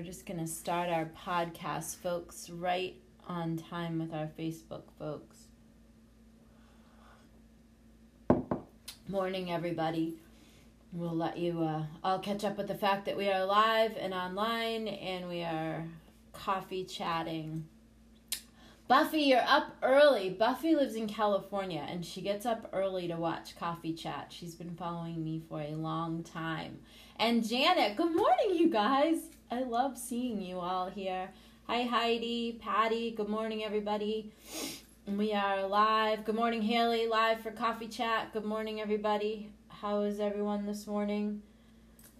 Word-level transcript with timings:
We're 0.00 0.06
just 0.06 0.24
going 0.24 0.40
to 0.40 0.46
start 0.46 0.88
our 0.88 1.10
podcast, 1.26 1.96
folks, 1.96 2.48
right 2.48 2.94
on 3.28 3.58
time 3.58 3.98
with 3.98 4.14
our 4.14 4.30
Facebook 4.38 4.84
folks. 4.98 5.36
Morning, 9.08 9.52
everybody. 9.52 10.14
We'll 10.94 11.14
let 11.14 11.36
you 11.36 11.62
uh, 11.62 11.82
all 12.02 12.18
catch 12.18 12.44
up 12.44 12.56
with 12.56 12.68
the 12.68 12.74
fact 12.74 13.04
that 13.04 13.16
we 13.18 13.28
are 13.28 13.44
live 13.44 13.94
and 13.98 14.14
online 14.14 14.88
and 14.88 15.28
we 15.28 15.42
are 15.42 15.84
coffee 16.32 16.84
chatting. 16.84 17.66
Buffy, 18.88 19.20
you're 19.20 19.44
up 19.46 19.76
early. 19.82 20.30
Buffy 20.30 20.74
lives 20.74 20.94
in 20.94 21.08
California 21.08 21.84
and 21.86 22.06
she 22.06 22.22
gets 22.22 22.46
up 22.46 22.70
early 22.72 23.06
to 23.08 23.16
watch 23.16 23.54
Coffee 23.54 23.92
Chat. 23.92 24.28
She's 24.30 24.54
been 24.54 24.76
following 24.76 25.22
me 25.22 25.42
for 25.46 25.60
a 25.60 25.72
long 25.72 26.22
time. 26.22 26.78
And 27.16 27.46
Janet, 27.46 27.98
good 27.98 28.16
morning, 28.16 28.54
you 28.54 28.70
guys. 28.70 29.18
I 29.52 29.64
love 29.64 29.98
seeing 29.98 30.40
you 30.40 30.60
all 30.60 30.88
here. 30.88 31.30
Hi, 31.66 31.82
Heidi, 31.82 32.60
Patty, 32.62 33.10
good 33.10 33.28
morning, 33.28 33.64
everybody. 33.64 34.32
We 35.08 35.32
are 35.32 35.66
live. 35.66 36.24
Good 36.24 36.36
morning, 36.36 36.62
Haley, 36.62 37.08
live 37.08 37.40
for 37.40 37.50
Coffee 37.50 37.88
Chat. 37.88 38.32
Good 38.32 38.44
morning, 38.44 38.80
everybody. 38.80 39.50
How 39.66 40.02
is 40.02 40.20
everyone 40.20 40.66
this 40.66 40.86
morning? 40.86 41.42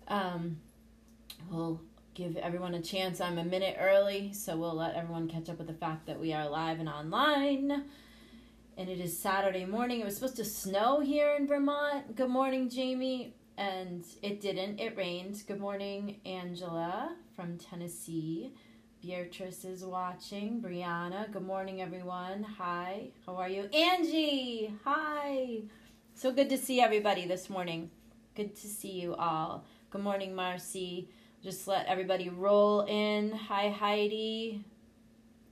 Um, 0.09 0.59
we'll 1.49 1.81
give 2.15 2.37
everyone 2.37 2.75
a 2.75 2.83
chance. 2.83 3.21
I'm 3.21 3.39
a 3.39 3.45
minute 3.45 3.77
early, 3.79 4.33
so 4.33 4.57
we'll 4.57 4.75
let 4.75 4.97
everyone 4.97 5.29
catch 5.29 5.49
up 5.49 5.59
with 5.59 5.69
the 5.69 5.73
fact 5.73 6.07
that 6.07 6.19
we 6.19 6.33
are 6.33 6.49
live 6.49 6.81
and 6.81 6.89
online. 6.89 7.85
And 8.77 8.89
it 8.89 8.99
is 8.99 9.17
Saturday 9.17 9.67
morning. 9.67 10.01
It 10.01 10.05
was 10.05 10.17
supposed 10.17 10.37
to 10.37 10.45
snow 10.45 10.99
here 10.99 11.37
in 11.39 11.47
Vermont. 11.47 12.17
Good 12.17 12.31
morning, 12.31 12.69
Jamie 12.69 13.35
and 13.61 14.07
it 14.23 14.41
didn't. 14.41 14.81
It 14.81 14.97
rained. 14.97 15.43
Good 15.47 15.61
morning, 15.61 16.17
Angela 16.25 17.15
from 17.37 17.59
Tennessee. 17.59 18.55
Beatrice 19.03 19.67
is 19.67 19.85
watching. 19.85 20.63
Brianna, 20.63 21.31
good 21.31 21.45
morning, 21.45 21.83
everyone. 21.83 22.43
Hi, 22.43 23.09
how 23.27 23.37
are 23.37 23.51
you? 23.51 23.65
Angie, 23.65 24.73
hi. 24.83 25.59
So 26.15 26.33
good 26.33 26.49
to 26.49 26.57
see 26.57 26.81
everybody 26.81 27.27
this 27.27 27.51
morning. 27.51 27.91
Good 28.35 28.57
to 28.57 28.67
see 28.67 28.93
you 28.93 29.15
all. 29.15 29.67
Good 29.91 30.03
morning, 30.03 30.35
Marcy. 30.35 31.11
Just 31.43 31.69
let 31.69 31.85
everybody 31.87 32.31
roll 32.31 32.81
in. 32.89 33.31
Hi, 33.31 33.69
Heidi. 33.69 34.65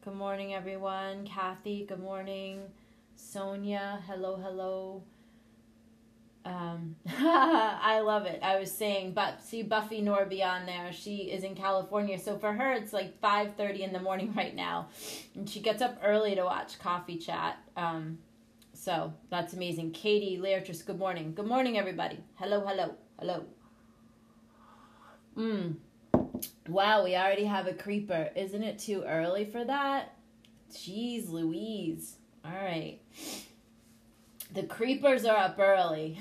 Good 0.03 0.15
morning, 0.15 0.55
everyone. 0.55 1.27
Kathy, 1.27 1.85
good 1.87 2.01
morning. 2.01 2.63
Sonia, 3.17 4.03
hello, 4.07 4.37
hello. 4.37 5.03
Um, 6.49 6.97
I 7.07 8.01
love 8.01 8.25
it. 8.25 8.41
I 8.43 8.59
was 8.59 8.73
saying, 8.73 9.13
but 9.13 9.43
see 9.43 9.63
Buffy 9.63 10.01
Norby 10.01 10.43
on 10.43 10.65
there. 10.65 10.91
She 10.95 11.31
is 11.31 11.45
in 11.45 11.55
California, 11.55 12.19
so 12.19 12.39
for 12.39 12.55
her 12.55 12.73
it's 12.73 12.95
like 12.95 13.21
five 13.21 13.55
thirty 13.57 13.83
in 13.83 13.93
the 13.93 14.01
morning 14.01 14.33
right 14.37 14.55
now, 14.55 14.89
and 15.35 15.49
she 15.49 15.61
gets 15.61 15.83
up 15.83 16.01
early 16.03 16.35
to 16.35 16.45
watch 16.45 16.79
Coffee 16.79 17.19
Chat. 17.19 17.59
Um, 17.77 18.19
so 18.73 19.13
that's 19.29 19.53
amazing. 19.53 19.91
Katie 19.91 20.39
Leartris, 20.43 20.85
good 20.87 20.99
morning. 20.99 21.35
Good 21.35 21.47
morning, 21.47 21.77
everybody. 21.77 22.19
Hello, 22.37 22.65
hello, 22.65 22.95
hello. 23.19 23.45
Mm. 25.37 25.77
Wow, 26.67 27.05
we 27.05 27.15
already 27.15 27.45
have 27.45 27.67
a 27.67 27.75
creeper. 27.75 28.31
Isn't 28.35 28.63
it 28.63 28.79
too 28.79 29.05
early 29.07 29.45
for 29.45 29.65
that? 29.67 30.15
Jeez 30.73 31.29
Louise. 31.29 32.17
All 32.43 32.53
right. 32.53 33.01
The 34.53 34.63
creepers 34.63 35.25
are 35.25 35.37
up 35.37 35.59
early. 35.59 36.19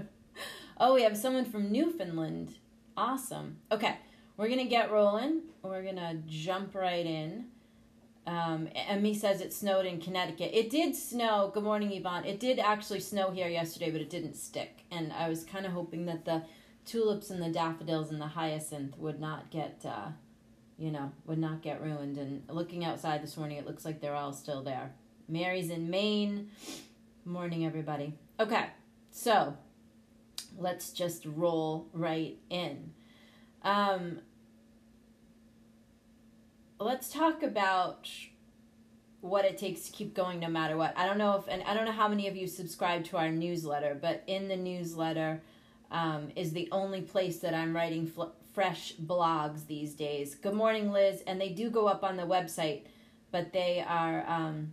oh, 0.80 0.94
we 0.94 1.02
have 1.02 1.16
someone 1.16 1.46
from 1.46 1.72
Newfoundland. 1.72 2.54
Awesome. 2.96 3.56
Okay, 3.72 3.96
we're 4.36 4.48
gonna 4.48 4.66
get 4.66 4.90
rolling. 4.90 5.42
We're 5.62 5.82
gonna 5.82 6.16
jump 6.26 6.74
right 6.74 7.06
in. 7.06 7.46
Um, 8.26 8.68
Emmy 8.74 9.14
says 9.14 9.40
it 9.40 9.54
snowed 9.54 9.86
in 9.86 9.98
Connecticut. 9.98 10.50
It 10.52 10.68
did 10.68 10.94
snow. 10.94 11.50
Good 11.54 11.62
morning, 11.62 11.90
Yvonne. 11.92 12.26
It 12.26 12.38
did 12.38 12.58
actually 12.58 13.00
snow 13.00 13.30
here 13.30 13.48
yesterday, 13.48 13.90
but 13.90 14.02
it 14.02 14.10
didn't 14.10 14.36
stick. 14.36 14.84
And 14.90 15.10
I 15.14 15.30
was 15.30 15.44
kind 15.44 15.64
of 15.64 15.72
hoping 15.72 16.04
that 16.04 16.26
the 16.26 16.42
tulips 16.84 17.30
and 17.30 17.42
the 17.42 17.48
daffodils 17.48 18.10
and 18.10 18.20
the 18.20 18.26
hyacinth 18.26 18.98
would 18.98 19.18
not 19.18 19.50
get, 19.50 19.82
uh, 19.88 20.08
you 20.78 20.90
know, 20.90 21.12
would 21.24 21.38
not 21.38 21.62
get 21.62 21.80
ruined. 21.80 22.18
And 22.18 22.42
looking 22.50 22.84
outside 22.84 23.22
this 23.22 23.38
morning, 23.38 23.56
it 23.56 23.66
looks 23.66 23.86
like 23.86 24.02
they're 24.02 24.14
all 24.14 24.34
still 24.34 24.62
there. 24.62 24.92
Mary's 25.26 25.70
in 25.70 25.88
Maine. 25.88 26.50
Morning, 27.28 27.66
everybody. 27.66 28.14
Okay, 28.40 28.68
so 29.10 29.54
let's 30.56 30.92
just 30.92 31.26
roll 31.26 31.90
right 31.92 32.38
in. 32.48 32.94
Um, 33.60 34.20
let's 36.80 37.12
talk 37.12 37.42
about 37.42 38.08
what 39.20 39.44
it 39.44 39.58
takes 39.58 39.82
to 39.82 39.92
keep 39.92 40.14
going 40.14 40.40
no 40.40 40.48
matter 40.48 40.78
what. 40.78 40.96
I 40.96 41.04
don't 41.04 41.18
know 41.18 41.36
if, 41.36 41.46
and 41.48 41.62
I 41.64 41.74
don't 41.74 41.84
know 41.84 41.92
how 41.92 42.08
many 42.08 42.28
of 42.28 42.34
you 42.34 42.46
subscribe 42.46 43.04
to 43.04 43.18
our 43.18 43.30
newsletter, 43.30 43.94
but 44.00 44.24
in 44.26 44.48
the 44.48 44.56
newsletter 44.56 45.42
um, 45.90 46.30
is 46.34 46.52
the 46.54 46.70
only 46.72 47.02
place 47.02 47.40
that 47.40 47.52
I'm 47.52 47.76
writing 47.76 48.06
fl- 48.06 48.32
fresh 48.54 48.94
blogs 48.94 49.66
these 49.66 49.92
days. 49.92 50.34
Good 50.34 50.54
morning, 50.54 50.90
Liz. 50.92 51.22
And 51.26 51.38
they 51.38 51.50
do 51.50 51.68
go 51.68 51.88
up 51.88 52.04
on 52.04 52.16
the 52.16 52.22
website, 52.22 52.84
but 53.30 53.52
they 53.52 53.84
are 53.86 54.24
um, 54.26 54.72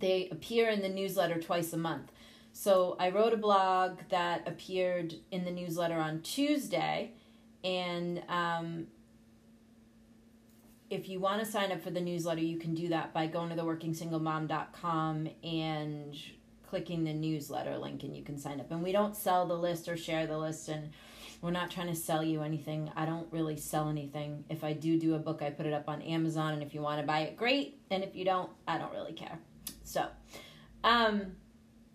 they 0.00 0.28
appear 0.30 0.68
in 0.68 0.82
the 0.82 0.88
newsletter 0.88 1.40
twice 1.40 1.72
a 1.72 1.76
month. 1.76 2.10
So 2.52 2.96
I 2.98 3.10
wrote 3.10 3.32
a 3.32 3.36
blog 3.36 4.00
that 4.08 4.46
appeared 4.46 5.14
in 5.30 5.44
the 5.44 5.50
newsletter 5.50 5.98
on 5.98 6.20
Tuesday, 6.22 7.12
and 7.62 8.22
um, 8.28 8.86
if 10.90 11.08
you 11.08 11.20
want 11.20 11.44
to 11.44 11.50
sign 11.50 11.70
up 11.70 11.80
for 11.82 11.90
the 11.90 12.00
newsletter, 12.00 12.40
you 12.40 12.58
can 12.58 12.74
do 12.74 12.88
that 12.88 13.14
by 13.14 13.26
going 13.28 13.50
to 13.50 13.56
theworkingsinglemom.com 13.56 15.28
and 15.44 16.16
clicking 16.68 17.04
the 17.04 17.12
newsletter 17.12 17.78
link, 17.78 18.02
and 18.02 18.16
you 18.16 18.22
can 18.22 18.38
sign 18.38 18.60
up. 18.60 18.70
And 18.70 18.82
we 18.82 18.92
don't 18.92 19.16
sell 19.16 19.46
the 19.46 19.54
list 19.54 19.88
or 19.88 19.96
share 19.96 20.26
the 20.26 20.38
list, 20.38 20.68
and 20.68 20.90
we're 21.42 21.52
not 21.52 21.70
trying 21.70 21.88
to 21.88 21.94
sell 21.94 22.22
you 22.22 22.42
anything. 22.42 22.90
I 22.96 23.06
don't 23.06 23.26
really 23.32 23.56
sell 23.56 23.88
anything. 23.88 24.44
If 24.48 24.64
I 24.64 24.72
do 24.72 24.98
do 24.98 25.14
a 25.14 25.18
book, 25.18 25.42
I 25.42 25.50
put 25.50 25.66
it 25.66 25.72
up 25.72 25.88
on 25.88 26.02
Amazon, 26.02 26.54
and 26.54 26.62
if 26.62 26.74
you 26.74 26.80
want 26.80 27.00
to 27.00 27.06
buy 27.06 27.20
it, 27.20 27.36
great. 27.36 27.78
And 27.90 28.02
if 28.02 28.16
you 28.16 28.24
don't, 28.24 28.50
I 28.66 28.78
don't 28.78 28.92
really 28.92 29.12
care. 29.12 29.38
So, 29.90 30.06
um, 30.84 31.32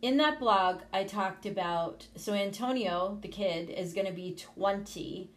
in 0.01 0.17
that 0.17 0.37
blog, 0.37 0.81
I 0.91 1.05
talked 1.05 1.45
about 1.45 2.05
so 2.17 2.33
Antonio, 2.33 3.17
the 3.21 3.29
kid, 3.29 3.69
is 3.69 3.93
going 3.93 4.05
to 4.05 4.11
be 4.11 4.35
20 4.35 5.31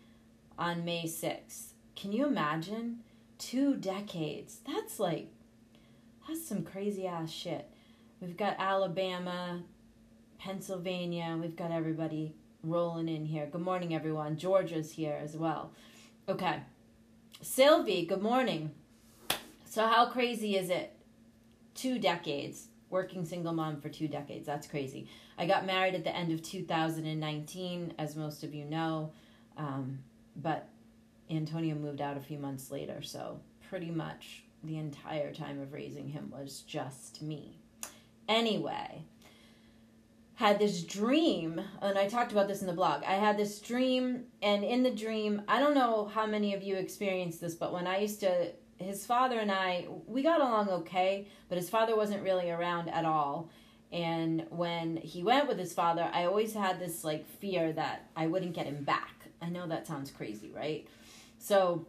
on 0.58 0.84
May 0.84 1.04
6th. 1.04 1.74
Can 1.94 2.10
you 2.10 2.26
imagine? 2.26 3.04
Two 3.38 3.76
decades. 3.76 4.58
That's 4.66 4.98
like, 4.98 5.28
that's 6.26 6.44
some 6.44 6.64
crazy 6.64 7.06
ass 7.06 7.30
shit. 7.30 7.70
We've 8.20 8.36
got 8.36 8.56
Alabama, 8.58 9.62
Pennsylvania, 10.41 11.38
we've 11.41 11.54
got 11.54 11.70
everybody 11.70 12.34
rolling 12.64 13.08
in 13.08 13.24
here. 13.24 13.47
Good 13.47 13.60
morning, 13.60 13.94
everyone. 13.94 14.36
Georgia's 14.36 14.91
here 14.91 15.16
as 15.22 15.36
well. 15.36 15.70
Okay. 16.28 16.58
Sylvie, 17.41 18.04
good 18.04 18.20
morning. 18.20 18.72
So, 19.64 19.86
how 19.86 20.06
crazy 20.06 20.56
is 20.56 20.70
it 20.70 20.97
two 21.78 21.99
decades, 21.99 22.69
working 22.91 23.25
single 23.25 23.53
mom 23.53 23.81
for 23.81 23.89
two 23.89 24.09
decades. 24.09 24.47
That's 24.47 24.66
crazy. 24.66 25.09
I 25.37 25.47
got 25.47 25.66
married 25.66 25.94
at 25.94 26.05
the 26.05 26.15
end 26.15 26.33
of 26.33 26.43
2019, 26.43 27.94
as 27.99 28.16
most 28.16 28.43
of 28.43 28.55
you 28.55 28.65
know, 28.65 29.12
um, 29.56 30.00
but 30.37 30.69
Antonio 31.31 31.75
moved 31.75 32.00
out 32.00 32.16
a 32.16 32.21
few 32.21 32.39
months 32.39 32.71
later, 32.71 33.03
so 33.03 33.41
pretty 33.69 33.91
much 33.91 34.43
the 34.65 34.78
entire 34.78 35.33
time 35.33 35.61
of 35.61 35.72
raising 35.72 36.09
him 36.09 36.33
was 36.37 36.62
just 36.66 37.22
me. 37.22 37.59
Anyway, 38.28 39.05
had 40.34 40.59
this 40.59 40.83
dream, 40.83 41.60
and 41.81 41.99
I 41.99 42.09
talked 42.09 42.33
about 42.33 42.49
this 42.49 42.60
in 42.60 42.66
the 42.66 42.72
blog. 42.72 43.03
I 43.05 43.15
had 43.15 43.37
this 43.37 43.60
dream, 43.60 44.24
and 44.42 44.65
in 44.65 44.83
the 44.83 44.91
dream, 44.91 45.42
I 45.48 45.60
don't 45.60 45.74
know 45.74 46.10
how 46.13 46.27
many 46.27 46.54
of 46.54 46.63
you 46.63 46.77
experienced 46.77 47.41
this, 47.41 47.54
but 47.54 47.72
when 47.72 47.86
I 47.86 47.98
used 47.98 48.21
to 48.21 48.53
his 48.78 49.04
father 49.04 49.39
and 49.39 49.51
I, 49.51 49.86
we 50.07 50.22
got 50.22 50.41
along 50.41 50.69
okay, 50.69 51.27
but 51.48 51.59
his 51.59 51.69
father 51.69 51.97
wasn't 51.97 52.22
really 52.22 52.51
around 52.51 52.89
at 52.89 53.04
all. 53.04 53.51
And 53.91 54.47
when 54.51 54.98
he 54.98 55.22
went 55.22 55.48
with 55.48 55.59
his 55.59 55.72
father, 55.72 56.09
I 56.13 56.25
always 56.25 56.54
had 56.54 56.78
this 56.78 57.04
like 57.04 57.27
fear 57.27 57.72
that 57.72 58.09
I 58.15 58.27
wouldn't 58.27 58.54
get 58.54 58.66
him 58.66 58.84
back. 58.84 59.27
I 59.41 59.48
know 59.48 59.66
that 59.66 59.86
sounds 59.86 60.10
crazy, 60.10 60.51
right? 60.54 60.86
So, 61.39 61.86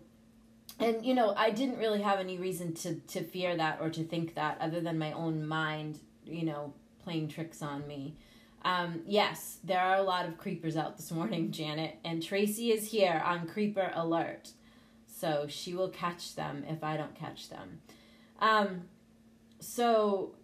and 0.80 1.06
you 1.06 1.14
know, 1.14 1.34
I 1.36 1.50
didn't 1.52 1.78
really 1.78 2.02
have 2.02 2.20
any 2.20 2.38
reason 2.38 2.74
to 2.76 2.96
to 2.96 3.24
fear 3.24 3.58
that 3.58 3.80
or 3.82 3.90
to 3.90 4.04
think 4.04 4.36
that 4.36 4.58
other 4.62 4.80
than 4.80 4.98
my 4.98 5.12
own 5.12 5.46
mind, 5.46 6.00
you 6.26 6.46
know, 6.46 6.74
playing 7.04 7.28
tricks 7.28 7.62
on 7.62 7.86
me. 7.88 8.16
Um, 8.64 9.02
yes, 9.06 9.58
there 9.64 9.80
are 9.80 9.98
a 9.98 10.04
lot 10.04 10.28
of 10.28 10.38
creepers 10.38 10.78
out 10.78 10.96
this 10.96 11.12
morning, 11.20 11.52
Janet, 11.52 11.98
and 12.06 12.24
Tracy 12.24 12.72
is 12.72 12.92
here 12.92 13.22
on 13.26 13.48
Creeper 13.48 13.92
Alert 13.94 14.52
so 15.20 15.46
she 15.50 15.74
will 15.74 15.90
catch 15.90 16.36
them 16.36 16.64
if 16.68 16.84
I 16.84 16.98
don't 16.98 17.16
catch 17.16 17.50
them. 17.50 17.82
Um, 18.40 18.84
so 19.60 20.36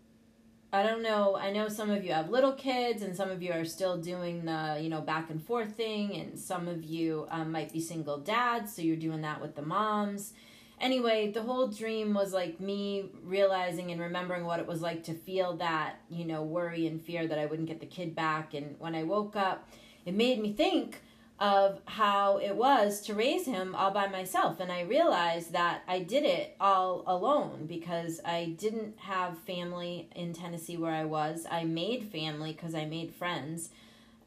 I 0.74 0.84
don't 0.84 1.02
know. 1.02 1.38
I 1.38 1.52
know 1.52 1.70
some 1.70 1.90
of 1.90 2.04
you 2.04 2.12
have 2.12 2.30
little 2.30 2.52
kids, 2.52 3.02
and 3.02 3.16
some 3.16 3.32
of 3.32 3.42
you 3.42 3.54
are 3.54 3.64
still 3.64 3.98
doing 3.98 4.44
the 4.44 4.78
you 4.82 4.90
know 4.90 5.02
back 5.02 5.30
and 5.30 5.42
forth 5.42 5.76
thing, 5.76 6.14
and 6.16 6.38
some 6.38 6.68
of 6.68 6.84
you 6.84 7.28
um, 7.30 7.52
might 7.52 7.72
be 7.72 7.80
single 7.80 8.18
dads, 8.18 8.76
so 8.76 8.82
you're 8.82 8.98
doing 8.98 9.22
that 9.22 9.42
with 9.42 9.56
the 9.56 9.62
moms. 9.62 10.34
Anyway, 10.82 11.32
the 11.32 11.42
whole 11.42 11.68
dream 11.68 12.14
was 12.14 12.34
like 12.34 12.60
me 12.60 13.06
realizing 13.24 13.92
and 13.92 14.02
remembering 14.02 14.44
what 14.44 14.60
it 14.60 14.68
was 14.68 14.82
like 14.82 15.06
to 15.06 15.14
feel 15.14 15.56
that 15.56 15.96
you 16.10 16.26
know 16.26 16.44
worry 16.44 16.86
and 16.88 17.02
fear 17.02 17.26
that 17.26 17.40
I 17.40 17.46
wouldn't 17.46 17.70
get 17.70 17.80
the 17.80 17.86
kid 17.86 18.14
back. 18.14 18.54
And 18.54 18.76
when 18.78 18.96
I 18.96 19.04
woke 19.04 19.38
up, 19.38 19.70
it 20.06 20.14
made 20.14 20.42
me 20.42 20.52
think 20.52 21.02
of 21.40 21.82
how 21.86 22.38
it 22.38 22.56
was 22.56 23.02
to 23.02 23.14
raise 23.14 23.46
him 23.46 23.76
all 23.76 23.92
by 23.92 24.08
myself. 24.08 24.60
And 24.62 24.72
I 24.72 24.82
realized 24.82 25.52
that 25.52 25.82
I 25.88 26.00
did 26.00 26.24
it 26.24 26.56
all 26.62 27.04
alone 27.06 27.66
because 27.68 28.22
I 28.24 28.56
didn't 28.58 28.98
have 29.00 29.38
family 29.40 30.10
in 30.16 30.34
Tennessee 30.34 30.78
where 30.78 30.94
I 30.94 31.04
was. 31.04 31.46
I 31.50 31.66
made 31.66 32.06
family 32.06 32.54
because 32.54 32.74
I 32.74 32.86
made 32.86 33.14
friends 33.14 33.70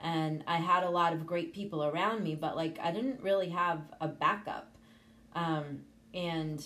and 0.00 0.44
I 0.46 0.56
had 0.56 0.84
a 0.84 0.90
lot 0.90 1.14
of 1.14 1.26
great 1.26 1.54
people 1.54 1.82
around 1.82 2.22
me, 2.22 2.34
but 2.34 2.56
like 2.56 2.78
I 2.82 2.92
didn't 2.92 3.22
really 3.22 3.48
have 3.48 3.80
a 4.00 4.08
backup. 4.08 4.70
Um, 5.34 5.80
and 6.12 6.64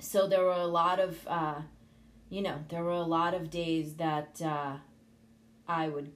so 0.00 0.26
there 0.26 0.42
were 0.42 0.52
a 0.52 0.66
lot 0.66 0.98
of, 0.98 1.26
uh, 1.28 1.60
you 2.30 2.42
know, 2.42 2.64
there 2.68 2.82
were 2.82 2.90
a 2.90 3.02
lot 3.02 3.32
of 3.32 3.48
days 3.50 3.94
that 3.94 4.40
uh, 4.44 4.76
I 5.68 5.88
would 5.88 6.10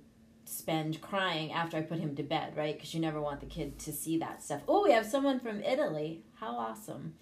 spend 0.51 1.01
crying 1.01 1.53
after 1.53 1.77
I 1.77 1.83
put 1.83 1.99
him 1.99 2.17
to 2.17 2.23
bed, 2.23 2.57
right? 2.57 2.75
Because 2.75 2.95
you 2.95 3.01
never 3.01 3.21
want 3.21 3.41
the 3.41 3.47
kid 3.47 3.79
to 3.81 3.93
see 3.93 4.19
that 4.19 4.43
stuff. 4.43 4.63
Oh, 4.67 4.85
we 4.85 4.93
have 4.93 5.07
someone 5.07 5.41
from 5.41 5.63
Italy. 5.63 6.23
How 6.35 6.57
awesome. 6.57 7.15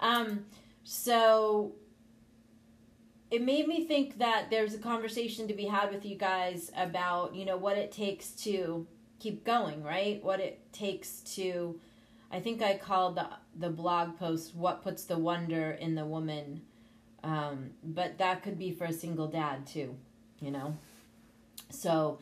Um, 0.00 0.46
so 0.82 1.72
it 3.30 3.42
made 3.42 3.68
me 3.68 3.84
think 3.84 4.18
that 4.18 4.50
there's 4.50 4.74
a 4.74 4.78
conversation 4.78 5.48
to 5.48 5.54
be 5.54 5.66
had 5.66 5.92
with 5.92 6.04
you 6.04 6.16
guys 6.16 6.70
about, 6.76 7.34
you 7.34 7.44
know, 7.44 7.56
what 7.56 7.78
it 7.78 7.92
takes 7.92 8.30
to 8.30 8.86
keep 9.20 9.44
going, 9.44 9.82
right? 9.82 10.22
What 10.22 10.40
it 10.40 10.72
takes 10.72 11.20
to 11.36 11.80
I 12.34 12.40
think 12.40 12.62
I 12.62 12.76
called 12.76 13.16
the 13.16 13.28
the 13.56 13.70
blog 13.70 14.18
post 14.18 14.56
what 14.56 14.82
puts 14.82 15.04
the 15.04 15.16
wonder 15.16 15.70
in 15.70 15.94
the 15.94 16.04
woman. 16.04 16.62
Um, 17.22 17.70
but 17.82 18.18
that 18.18 18.42
could 18.42 18.58
be 18.58 18.72
for 18.72 18.84
a 18.86 18.92
single 18.92 19.28
dad 19.28 19.66
too, 19.66 19.96
you 20.40 20.50
know. 20.50 20.76
So 21.70 22.18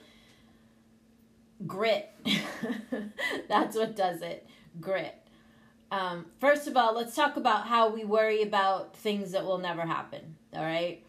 grit. 1.67 2.11
That's 3.49 3.77
what 3.77 3.97
does 3.97 4.23
it. 4.23 4.47
Grit. 4.81 5.15
Um, 5.91 6.27
first 6.41 6.67
of 6.67 6.77
all, 6.77 6.95
let's 6.95 7.15
talk 7.15 7.37
about 7.37 7.67
how 7.67 7.91
we 7.91 8.05
worry 8.05 8.43
about 8.43 8.97
things 8.97 9.33
that 9.33 9.45
will 9.45 9.59
never 9.59 9.83
happen. 9.83 10.37
All 10.55 10.63
right. 10.63 11.05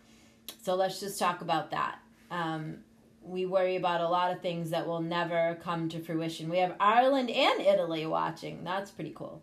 So 0.61 0.75
let's 0.75 0.99
just 0.99 1.17
talk 1.17 1.41
about 1.41 1.71
that. 1.71 1.99
Um, 2.29 2.79
we 3.21 3.45
worry 3.45 3.77
about 3.77 4.01
a 4.01 4.07
lot 4.07 4.31
of 4.31 4.41
things 4.41 4.71
that 4.71 4.85
will 4.85 4.99
never 4.99 5.57
come 5.63 5.87
to 5.89 5.99
fruition. 5.99 6.49
We 6.49 6.57
have 6.57 6.75
Ireland 6.79 7.29
and 7.29 7.61
Italy 7.61 8.05
watching. 8.05 8.63
That's 8.63 8.91
pretty 8.91 9.13
cool. 9.15 9.41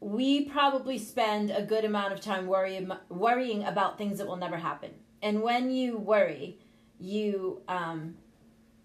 We 0.00 0.44
probably 0.46 0.98
spend 0.98 1.50
a 1.50 1.62
good 1.62 1.84
amount 1.84 2.12
of 2.12 2.20
time 2.20 2.46
worry, 2.46 2.86
worrying 3.08 3.64
about 3.64 3.98
things 3.98 4.18
that 4.18 4.26
will 4.26 4.36
never 4.36 4.56
happen. 4.56 4.90
And 5.22 5.42
when 5.42 5.70
you 5.70 5.98
worry, 5.98 6.58
you 6.98 7.62
um, 7.68 8.14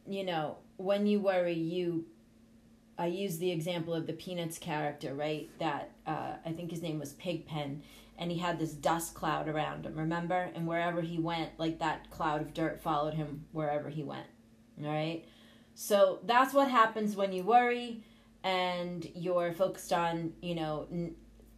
you 0.07 0.23
know, 0.23 0.57
when 0.77 1.05
you 1.07 1.19
worry, 1.19 1.53
you. 1.53 2.05
I 2.97 3.07
use 3.07 3.39
the 3.39 3.51
example 3.51 3.93
of 3.93 4.07
the 4.07 4.13
Peanuts 4.13 4.57
character, 4.57 5.13
right? 5.13 5.49
That 5.59 5.91
uh, 6.07 6.35
I 6.45 6.51
think 6.53 6.71
his 6.71 6.81
name 6.81 6.97
was 6.97 7.11
Pigpen, 7.13 7.83
and 8.17 8.31
he 8.31 8.37
had 8.37 8.57
this 8.57 8.71
dust 8.71 9.13
cloud 9.13 9.49
around 9.49 9.85
him, 9.85 9.95
remember? 9.95 10.49
And 10.55 10.65
wherever 10.65 11.01
he 11.01 11.19
went, 11.19 11.51
like 11.57 11.79
that 11.79 12.09
cloud 12.09 12.41
of 12.41 12.53
dirt 12.53 12.79
followed 12.81 13.13
him 13.13 13.45
wherever 13.51 13.89
he 13.89 14.03
went, 14.03 14.27
all 14.81 14.89
right? 14.89 15.25
So 15.73 16.19
that's 16.23 16.53
what 16.53 16.71
happens 16.71 17.15
when 17.17 17.33
you 17.33 17.43
worry 17.43 18.03
and 18.43 19.05
you're 19.13 19.51
focused 19.51 19.91
on, 19.91 20.33
you 20.41 20.55
know, 20.55 20.87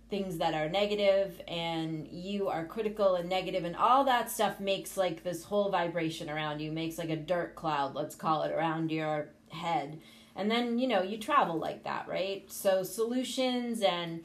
things 0.09 0.38
that 0.38 0.54
are 0.54 0.69
negative 0.69 1.42
and 1.48 2.07
you 2.07 2.48
are 2.48 2.65
critical 2.65 3.15
and 3.15 3.27
negative 3.27 3.65
and 3.65 3.75
all 3.75 4.06
that 4.06 4.31
stuff 4.31 4.59
makes 4.59 4.95
like 4.95 5.24
this 5.24 5.44
whole 5.44 5.69
vibration 5.69 6.30
around 6.30 6.59
you 6.59 6.71
makes 6.71 6.98
like 6.98 7.09
a 7.09 7.15
dirt 7.15 7.56
cloud 7.56 7.94
let's 7.94 8.15
call 8.15 8.44
it 8.44 8.51
around 8.51 8.92
your 8.92 9.30
head. 9.50 10.00
And 10.36 10.50
then 10.50 10.80
you 10.80 10.88
know 10.88 11.01
you 11.01 11.18
travel 11.18 11.57
like 11.57 11.83
that 11.83 12.07
right? 12.07 12.50
So 12.51 12.83
solutions 12.83 13.81
and 13.81 14.24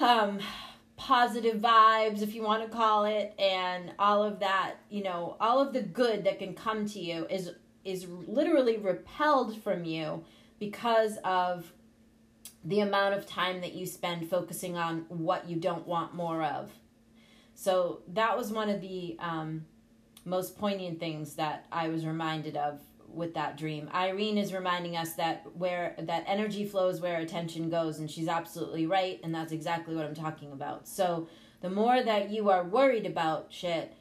um 0.00 0.40
positive 0.96 1.60
vibes 1.60 2.22
if 2.22 2.34
you 2.34 2.42
want 2.42 2.62
to 2.62 2.68
call 2.68 3.04
it 3.04 3.34
and 3.38 3.92
all 3.98 4.22
of 4.22 4.38
that 4.38 4.76
you 4.90 5.02
know 5.02 5.36
all 5.40 5.60
of 5.60 5.72
the 5.72 5.82
good 5.82 6.24
that 6.24 6.38
can 6.38 6.54
come 6.54 6.86
to 6.86 7.00
you 7.00 7.26
is 7.28 7.50
is 7.84 8.06
literally 8.08 8.76
repelled 8.76 9.60
from 9.62 9.84
you 9.84 10.24
because 10.58 11.18
of 11.24 11.72
the 12.64 12.80
amount 12.80 13.14
of 13.14 13.26
time 13.26 13.60
that 13.60 13.74
you 13.74 13.86
spend 13.86 14.28
focusing 14.28 14.76
on 14.76 15.04
what 15.08 15.48
you 15.48 15.56
don't 15.56 15.86
want 15.86 16.14
more 16.14 16.42
of. 16.42 16.70
So 17.54 18.00
that 18.08 18.36
was 18.36 18.50
one 18.50 18.70
of 18.70 18.80
the 18.80 19.16
um, 19.20 19.66
most 20.24 20.58
poignant 20.58 20.98
things 20.98 21.34
that 21.34 21.66
I 21.70 21.88
was 21.88 22.06
reminded 22.06 22.56
of 22.56 22.80
with 23.08 23.34
that 23.34 23.56
dream. 23.56 23.88
Irene 23.94 24.38
is 24.38 24.52
reminding 24.52 24.96
us 24.96 25.12
that 25.14 25.46
where 25.54 25.94
that 25.98 26.24
energy 26.26 26.64
flows 26.64 27.00
where 27.00 27.20
attention 27.20 27.70
goes 27.70 27.98
and 27.98 28.10
she's 28.10 28.28
absolutely 28.28 28.86
right 28.86 29.20
and 29.22 29.32
that's 29.32 29.52
exactly 29.52 29.94
what 29.94 30.04
I'm 30.04 30.14
talking 30.14 30.50
about. 30.52 30.88
So 30.88 31.28
the 31.60 31.70
more 31.70 32.02
that 32.02 32.30
you 32.30 32.50
are 32.50 32.64
worried 32.64 33.06
about 33.06 33.46
shit, 33.50 33.92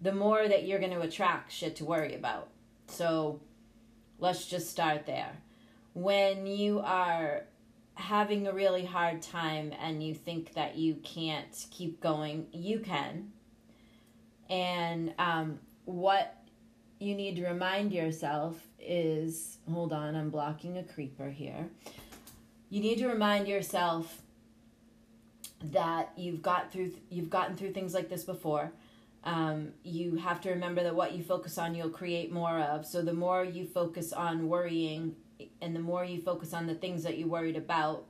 the 0.00 0.12
more 0.12 0.46
that 0.46 0.66
you're 0.66 0.78
going 0.78 0.92
to 0.92 1.00
attract 1.00 1.52
shit 1.52 1.76
to 1.76 1.84
worry 1.84 2.14
about. 2.14 2.48
So 2.86 3.40
let's 4.18 4.46
just 4.46 4.70
start 4.70 5.04
there. 5.06 5.38
When 5.94 6.46
you 6.46 6.80
are 6.80 7.44
having 8.00 8.46
a 8.46 8.52
really 8.52 8.84
hard 8.84 9.22
time 9.22 9.72
and 9.80 10.02
you 10.02 10.14
think 10.14 10.54
that 10.54 10.76
you 10.76 10.94
can't 11.04 11.66
keep 11.70 12.00
going, 12.00 12.46
you 12.52 12.80
can. 12.80 13.30
And 14.48 15.14
um, 15.18 15.60
what 15.84 16.36
you 16.98 17.14
need 17.14 17.36
to 17.36 17.46
remind 17.46 17.92
yourself 17.92 18.60
is 18.78 19.58
hold 19.70 19.92
on, 19.92 20.16
I'm 20.16 20.30
blocking 20.30 20.78
a 20.78 20.82
creeper 20.82 21.28
here. 21.28 21.68
You 22.68 22.80
need 22.80 22.98
to 22.98 23.08
remind 23.08 23.46
yourself 23.46 24.22
that 25.62 26.10
you've 26.16 26.40
got 26.40 26.72
through 26.72 26.92
you've 27.10 27.28
gotten 27.28 27.56
through 27.56 27.72
things 27.72 27.92
like 27.94 28.08
this 28.08 28.24
before. 28.24 28.72
Um, 29.22 29.72
you 29.82 30.16
have 30.16 30.40
to 30.42 30.50
remember 30.50 30.82
that 30.82 30.94
what 30.94 31.12
you 31.12 31.22
focus 31.22 31.58
on, 31.58 31.74
you'll 31.74 31.90
create 31.90 32.32
more 32.32 32.58
of. 32.58 32.86
So 32.86 33.02
the 33.02 33.12
more 33.12 33.44
you 33.44 33.66
focus 33.66 34.12
on 34.12 34.48
worrying 34.48 35.16
and 35.60 35.74
the 35.74 35.80
more 35.80 36.04
you 36.04 36.20
focus 36.20 36.52
on 36.54 36.66
the 36.66 36.74
things 36.74 37.02
that 37.02 37.18
you're 37.18 37.28
worried 37.28 37.56
about, 37.56 38.06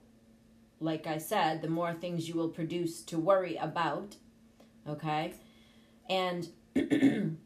like 0.81 1.07
I 1.07 1.19
said, 1.19 1.63
the 1.63 1.69
more 1.69 1.93
things 1.93 2.29
you 2.29 2.35
will 2.35 2.49
produce 2.49 3.03
to 3.03 3.19
worry 3.19 3.57
about. 3.57 4.17
Okay? 4.89 5.35
And 6.09 6.49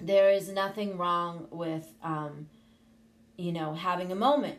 there 0.00 0.30
is 0.30 0.48
nothing 0.48 0.96
wrong 0.96 1.46
with, 1.50 1.88
um, 2.02 2.48
you 3.36 3.52
know, 3.52 3.74
having 3.74 4.12
a 4.12 4.16
moment. 4.16 4.58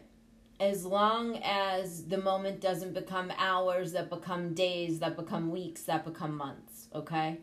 As 0.60 0.86
long 0.86 1.42
as 1.44 2.06
the 2.06 2.18
moment 2.18 2.62
doesn't 2.62 2.94
become 2.94 3.32
hours, 3.38 3.92
that 3.92 4.10
become 4.10 4.54
days, 4.54 5.00
that 5.00 5.18
become 5.18 5.52
weeks, 5.52 5.84
that 5.84 6.06
become 6.06 6.38
months. 6.38 6.88
Okay? 6.94 7.40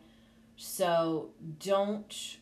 So 0.55 1.31
don't 1.59 2.37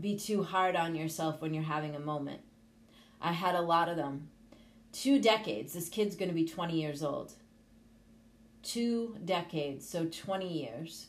be 0.00 0.16
too 0.16 0.42
hard 0.42 0.76
on 0.76 0.94
yourself 0.94 1.40
when 1.40 1.54
you're 1.54 1.62
having 1.62 1.94
a 1.94 2.00
moment. 2.00 2.40
I 3.20 3.32
had 3.32 3.54
a 3.54 3.60
lot 3.60 3.88
of 3.88 3.96
them. 3.96 4.28
Two 4.92 5.20
decades. 5.20 5.72
This 5.72 5.88
kid's 5.88 6.16
going 6.16 6.28
to 6.28 6.34
be 6.34 6.44
20 6.44 6.80
years 6.80 7.02
old. 7.02 7.32
Two 8.62 9.16
decades, 9.24 9.88
so 9.88 10.06
20 10.06 10.46
years. 10.46 11.06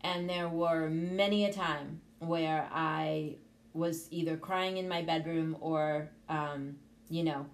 And 0.00 0.28
there 0.28 0.48
were 0.48 0.88
many 0.88 1.44
a 1.44 1.52
time 1.52 2.00
where 2.18 2.68
I 2.72 3.36
was 3.72 4.08
either 4.10 4.36
crying 4.36 4.78
in 4.78 4.88
my 4.88 5.02
bedroom 5.02 5.56
or, 5.60 6.10
um, 6.28 6.76
you 7.08 7.22
know, 7.22 7.46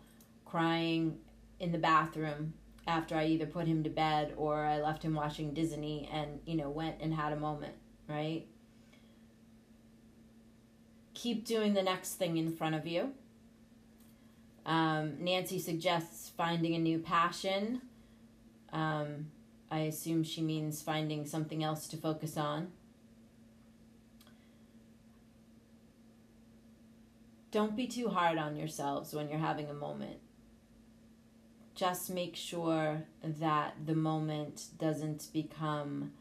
crying 0.45 1.19
in 1.59 1.73
the 1.73 1.79
bathroom 1.79 2.55
after 2.87 3.15
I 3.15 3.27
either 3.27 3.47
put 3.47 3.67
him 3.67 3.85
to 3.85 3.91
bed 3.91 4.35
or 4.37 4.65
I 4.65 4.81
left 4.81 5.05
him 5.05 5.15
watching 5.15 5.55
Disney 5.55 6.09
and, 6.13 6.41
you 6.47 6.57
know, 6.57 6.71
went 6.71 6.97
and 7.01 7.15
had 7.15 7.33
a 7.33 7.37
moment, 7.37 7.75
right? 8.09 8.47
keep 11.23 11.45
doing 11.45 11.75
the 11.75 11.83
next 11.83 12.15
thing 12.15 12.37
in 12.37 12.51
front 12.51 12.75
of 12.75 12.87
you. 12.87 13.13
Um, 14.65 15.15
Nancy 15.21 15.59
suggests 15.59 16.31
finding 16.37 16.75
a 16.75 16.79
new 16.79 16.99
passion. 16.99 17.83
Um, 18.73 19.31
I 19.71 19.81
assume 19.81 20.25
she 20.25 20.43
means 20.43 20.83
finding 20.83 21.27
something 21.27 21.63
else 21.63 21.87
to 21.89 21.97
focus 21.97 22.37
on. 22.37 22.73
Don't 27.51 27.77
be 27.77 27.87
too 27.87 28.09
hard 28.09 28.39
on 28.39 28.57
yourselves 28.57 29.13
when 29.13 29.29
you're 29.29 29.39
having 29.39 29.69
a 29.69 29.75
moment. 29.75 30.19
Just 31.83 32.11
make 32.11 32.37
sure 32.37 33.03
that 33.25 33.75
the 33.85 33.95
moment 33.97 34.67
doesn't 34.79 35.27
become 35.33 36.13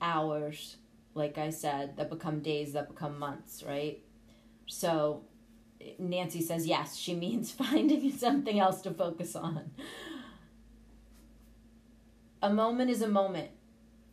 hours, 0.00 0.78
like 1.14 1.38
I 1.38 1.50
said, 1.50 1.96
that 1.96 2.10
become 2.10 2.40
days, 2.40 2.72
that 2.72 2.88
become 2.88 3.20
months, 3.20 3.62
right? 3.62 4.02
So 4.66 5.22
Nancy 6.00 6.42
says 6.42 6.66
yes, 6.66 6.96
she 6.96 7.14
means 7.26 7.52
finding 7.52 8.10
something 8.26 8.58
else 8.58 8.80
to 8.82 8.90
focus 8.90 9.36
on. 9.36 9.70
A 12.42 12.52
moment 12.52 12.90
is 12.90 13.02
a 13.02 13.08
moment. 13.08 13.50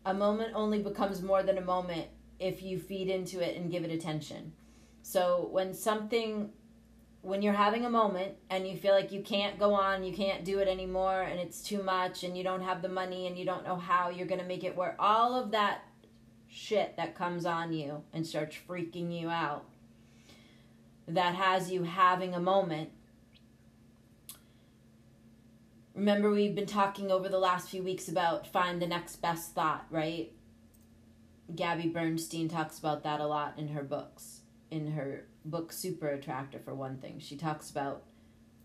A 0.06 0.14
moment 0.14 0.52
only 0.54 0.78
becomes 0.78 1.24
more 1.24 1.42
than 1.42 1.58
a 1.58 1.62
moment 1.62 2.06
if 2.40 2.62
you 2.62 2.78
feed 2.78 3.10
into 3.10 3.40
it 3.40 3.58
and 3.58 3.72
give 3.72 3.84
it 3.84 3.90
attention. 3.90 4.54
So 5.02 5.50
when 5.52 5.74
something 5.74 6.52
when 7.28 7.42
you're 7.42 7.52
having 7.52 7.84
a 7.84 7.90
moment 7.90 8.34
and 8.50 8.66
you 8.66 8.78
feel 8.78 8.94
like 8.94 9.12
you 9.12 9.22
can't 9.22 9.60
go 9.60 9.74
on, 9.74 10.02
you 10.02 10.14
can't 10.14 10.46
do 10.46 10.60
it 10.60 10.68
anymore 10.70 11.24
and 11.24 11.42
it's 11.42 11.62
too 11.62 11.84
much 11.84 12.24
and 12.24 12.38
you 12.38 12.44
don't 12.44 12.62
have 12.62 12.82
the 12.82 12.88
money 12.88 13.28
and 13.28 13.38
you 13.38 13.44
don't 13.44 13.66
know 13.66 13.76
how 13.76 14.10
you're 14.10 14.26
going 14.26 14.40
to 14.40 14.48
make 14.48 14.64
it 14.64 14.78
work, 14.78 14.96
all 14.98 15.36
of 15.36 15.52
that 15.52 15.82
shit 16.48 16.96
that 16.96 17.16
comes 17.16 17.46
on 17.46 17.74
you 17.74 18.02
and 18.14 18.26
starts 18.26 18.56
freaking 18.68 19.12
you 19.14 19.30
out 19.30 19.66
that 21.10 21.36
has 21.36 21.70
you 21.70 21.84
having 21.84 22.34
a 22.34 22.40
moment. 22.40 22.92
Remember, 25.94 26.32
we've 26.32 26.56
been 26.56 26.66
talking 26.66 27.12
over 27.12 27.28
the 27.28 27.40
last 27.40 27.70
few 27.70 27.84
weeks 27.84 28.08
about 28.08 28.48
find 28.48 28.82
the 28.82 28.88
next 28.88 29.18
best 29.18 29.54
thought, 29.54 29.86
right? 29.90 30.32
Gabby 31.54 31.90
Bernstein 31.90 32.48
talks 32.48 32.80
about 32.80 33.04
that 33.04 33.20
a 33.20 33.28
lot 33.28 33.56
in 33.58 33.70
her 33.70 33.84
books. 33.84 34.42
In 34.70 34.92
her 34.92 35.26
book, 35.50 35.72
Super 35.72 36.08
Attractor, 36.08 36.60
for 36.60 36.74
one 36.74 36.98
thing, 36.98 37.20
she 37.20 37.36
talks 37.36 37.70
about 37.70 38.04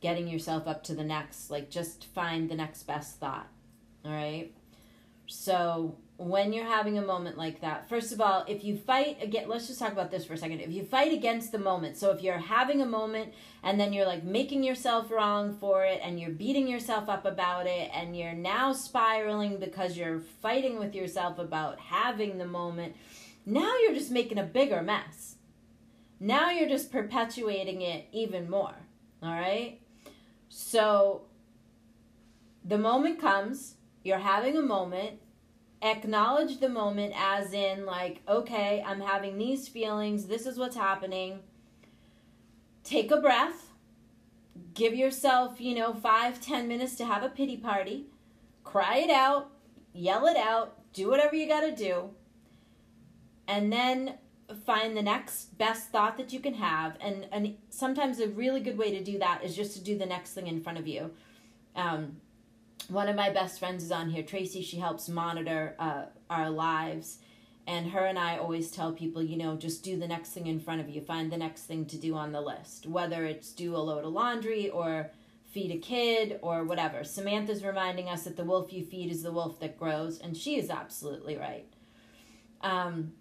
getting 0.01 0.29
yourself 0.29 0.67
up 0.67 0.83
to 0.85 0.95
the 0.95 1.05
next, 1.05 1.51
like 1.51 1.71
just 1.71 2.07
find 2.07 2.51
the 2.51 2.55
next 2.55 2.83
best 2.85 3.19
thought, 3.19 3.49
all 4.05 4.13
right? 4.13 4.53
So, 5.27 5.97
when 6.17 6.53
you're 6.53 6.67
having 6.67 6.99
a 6.99 7.03
moment 7.03 7.37
like 7.39 7.61
that, 7.63 7.89
first 7.89 8.13
of 8.13 8.21
all, 8.21 8.45
if 8.47 8.63
you 8.65 8.77
fight 8.77 9.19
again, 9.21 9.49
let's 9.49 9.67
just 9.67 9.79
talk 9.79 9.93
about 9.93 10.11
this 10.11 10.25
for 10.25 10.35
a 10.35 10.37
second. 10.37 10.61
If 10.61 10.71
you 10.71 10.85
fight 10.85 11.13
against 11.13 11.53
the 11.53 11.59
moment, 11.59 11.97
so 11.97 12.11
if 12.11 12.23
you're 12.23 12.39
having 12.39 12.81
a 12.81 12.87
moment 12.87 13.33
and 13.63 13.81
then 13.81 13.93
you're 13.93 14.07
like 14.07 14.23
making 14.23 14.63
yourself 14.63 15.11
wrong 15.11 15.57
for 15.57 15.85
it 15.85 16.01
and 16.03 16.21
you're 16.21 16.31
beating 16.31 16.69
yourself 16.69 17.09
up 17.09 17.25
about 17.25 17.67
it 17.67 17.91
and 17.93 18.17
you're 18.17 18.35
now 18.35 18.73
spiraling 18.73 19.59
because 19.59 19.97
you're 19.97 20.21
fighting 20.21 20.79
with 20.79 20.95
yourself 20.95 21.39
about 21.39 21.81
having 21.81 22.39
the 22.39 22.47
moment, 22.47 22.95
now 23.47 23.75
you're 23.83 23.95
just 23.95 24.11
making 24.11 24.39
a 24.39 24.45
bigger 24.45 24.83
mess. 24.83 25.32
Now 26.23 26.53
you're 26.53 26.69
just 26.69 26.93
perpetuating 26.93 27.83
it 27.83 28.07
even 28.13 28.49
more. 28.49 28.77
All 29.25 29.33
right? 29.33 29.81
So 30.49 31.23
the 32.65 32.79
moment 32.79 33.21
comes, 33.21 33.75
you're 34.05 34.19
having 34.19 34.57
a 34.57 34.63
moment. 34.63 35.19
Acknowledge 35.83 36.61
the 36.61 36.69
moment 36.69 37.13
as 37.17 37.53
in 37.53 37.85
like 37.85 38.21
okay 38.29 38.85
i'm 38.87 39.01
having 39.01 39.37
these 39.37 39.67
feelings 39.67 40.27
this 40.27 40.47
is 40.47 40.57
what's 40.57 40.77
happening. 40.77 41.41
Take 42.85 43.11
a 43.11 43.21
breath. 43.21 43.73
Give 44.75 44.95
yourself 44.95 45.61
you 45.61 45.75
know 45.75 45.93
five 45.93 46.41
ten 46.41 46.69
minutes 46.69 46.95
to 46.97 47.05
have 47.05 47.25
a 47.25 47.31
pity 47.31 47.57
party. 47.57 48.07
Cry 48.63 48.99
it 48.99 49.11
out. 49.11 49.51
Yell 49.93 50.27
it 50.27 50.37
out. 50.37 50.79
Do 50.93 51.11
whatever 51.11 51.35
you 51.35 51.49
got 51.49 51.63
to 51.63 51.75
do. 51.75 52.11
And 53.49 53.73
then 53.73 54.19
find 54.55 54.97
the 54.97 55.03
next 55.03 55.57
best 55.59 55.89
thought 55.89 56.17
that 56.17 56.33
you 56.33 56.41
can 56.41 56.55
have 56.55 56.97
and 57.01 57.27
and 57.33 57.57
sometimes 57.71 58.21
a 58.21 58.29
really 58.29 58.61
good 58.61 58.79
way 58.79 58.91
to 58.91 59.03
do 59.03 59.19
that 59.19 59.43
is 59.45 59.55
just 59.55 59.75
to 59.75 59.83
do 59.83 59.97
the 59.97 60.07
next 60.07 60.33
thing 60.33 60.47
in 60.47 60.63
front 60.63 60.79
of 60.79 60.87
you 60.87 61.11
um, 61.75 62.17
one 62.89 63.09
of 63.09 63.17
my 63.17 63.31
best 63.31 63.59
friends 63.59 63.85
is 63.85 63.93
on 63.93 64.11
here, 64.11 64.23
Tracy. 64.23 64.63
She 64.63 64.79
helps 64.79 65.09
monitor 65.09 65.75
uh, 65.79 66.05
our 66.29 66.51
lives. 66.51 67.19
And 67.67 67.91
her 67.93 68.05
and 68.05 68.19
I 68.19 68.39
always 68.39 68.71
tell 68.71 68.93
people, 68.93 69.23
you 69.23 69.37
know, 69.37 69.57
just 69.57 69.85
do 69.85 69.97
the 69.97 70.09
next 70.09 70.31
thing 70.31 70.49
in 70.49 70.59
front 70.59 70.81
of 70.81 70.89
you. 70.89 71.01
Find 71.01 71.31
the 71.31 71.37
next 71.37 71.63
thing 71.63 71.87
to 71.87 71.97
do 71.97 72.15
on 72.17 72.33
the 72.33 72.41
list, 72.41 72.87
whether 72.87 73.25
it's 73.25 73.53
do 73.53 73.77
a 73.77 73.79
load 73.79 74.05
of 74.05 74.13
laundry 74.13 74.69
or 74.69 75.11
feed 75.53 75.71
a 75.71 75.79
kid 75.79 76.41
or 76.43 76.65
whatever. 76.65 77.05
Samantha's 77.05 77.63
reminding 77.63 78.09
us 78.09 78.25
that 78.25 78.37
the 78.37 78.45
wolf 78.45 78.73
you 78.73 78.85
feed 78.85 79.13
is 79.13 79.23
the 79.23 79.31
wolf 79.31 79.61
that 79.61 79.79
grows, 79.79 80.19
and 80.19 80.37
she 80.37 80.57
is 80.57 80.71
absolutely 80.71 81.37
right. 81.37 81.67
Um, 82.63 83.13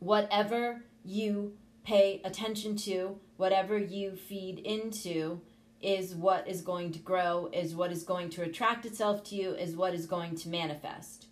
whatever 0.00 0.82
you 1.04 1.52
pay 1.84 2.20
attention 2.24 2.76
to, 2.76 3.18
whatever 3.36 3.78
you 3.78 4.16
feed 4.16 4.58
into, 4.58 5.40
is 5.80 6.14
what 6.14 6.46
is 6.46 6.60
going 6.60 6.92
to 6.92 6.98
grow, 6.98 7.48
is 7.52 7.74
what 7.74 7.92
is 7.92 8.02
going 8.02 8.28
to 8.30 8.42
attract 8.42 8.84
itself 8.84 9.22
to 9.24 9.34
you, 9.34 9.54
is 9.54 9.76
what 9.76 9.94
is 9.94 10.06
going 10.06 10.34
to 10.34 10.48
manifest. 10.48 11.26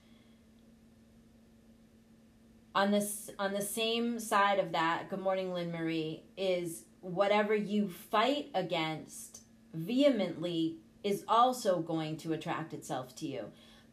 On 2.75 2.91
this 2.91 3.31
on 3.39 3.53
the 3.53 3.63
same 3.63 4.21
side 4.21 4.59
of 4.59 4.73
that, 4.73 5.11
good 5.11 5.21
morning 5.21 5.53
Lynn 5.53 5.73
Marie, 5.73 6.23
is 6.37 6.85
whatever 7.01 7.55
you 7.55 7.89
fight 7.89 8.51
against 8.55 9.41
vehemently 9.75 10.77
is 11.03 11.25
also 11.29 11.81
going 11.81 12.17
to 12.19 12.33
attract 12.33 12.73
itself 12.73 13.15
to 13.17 13.27
you 13.27 13.47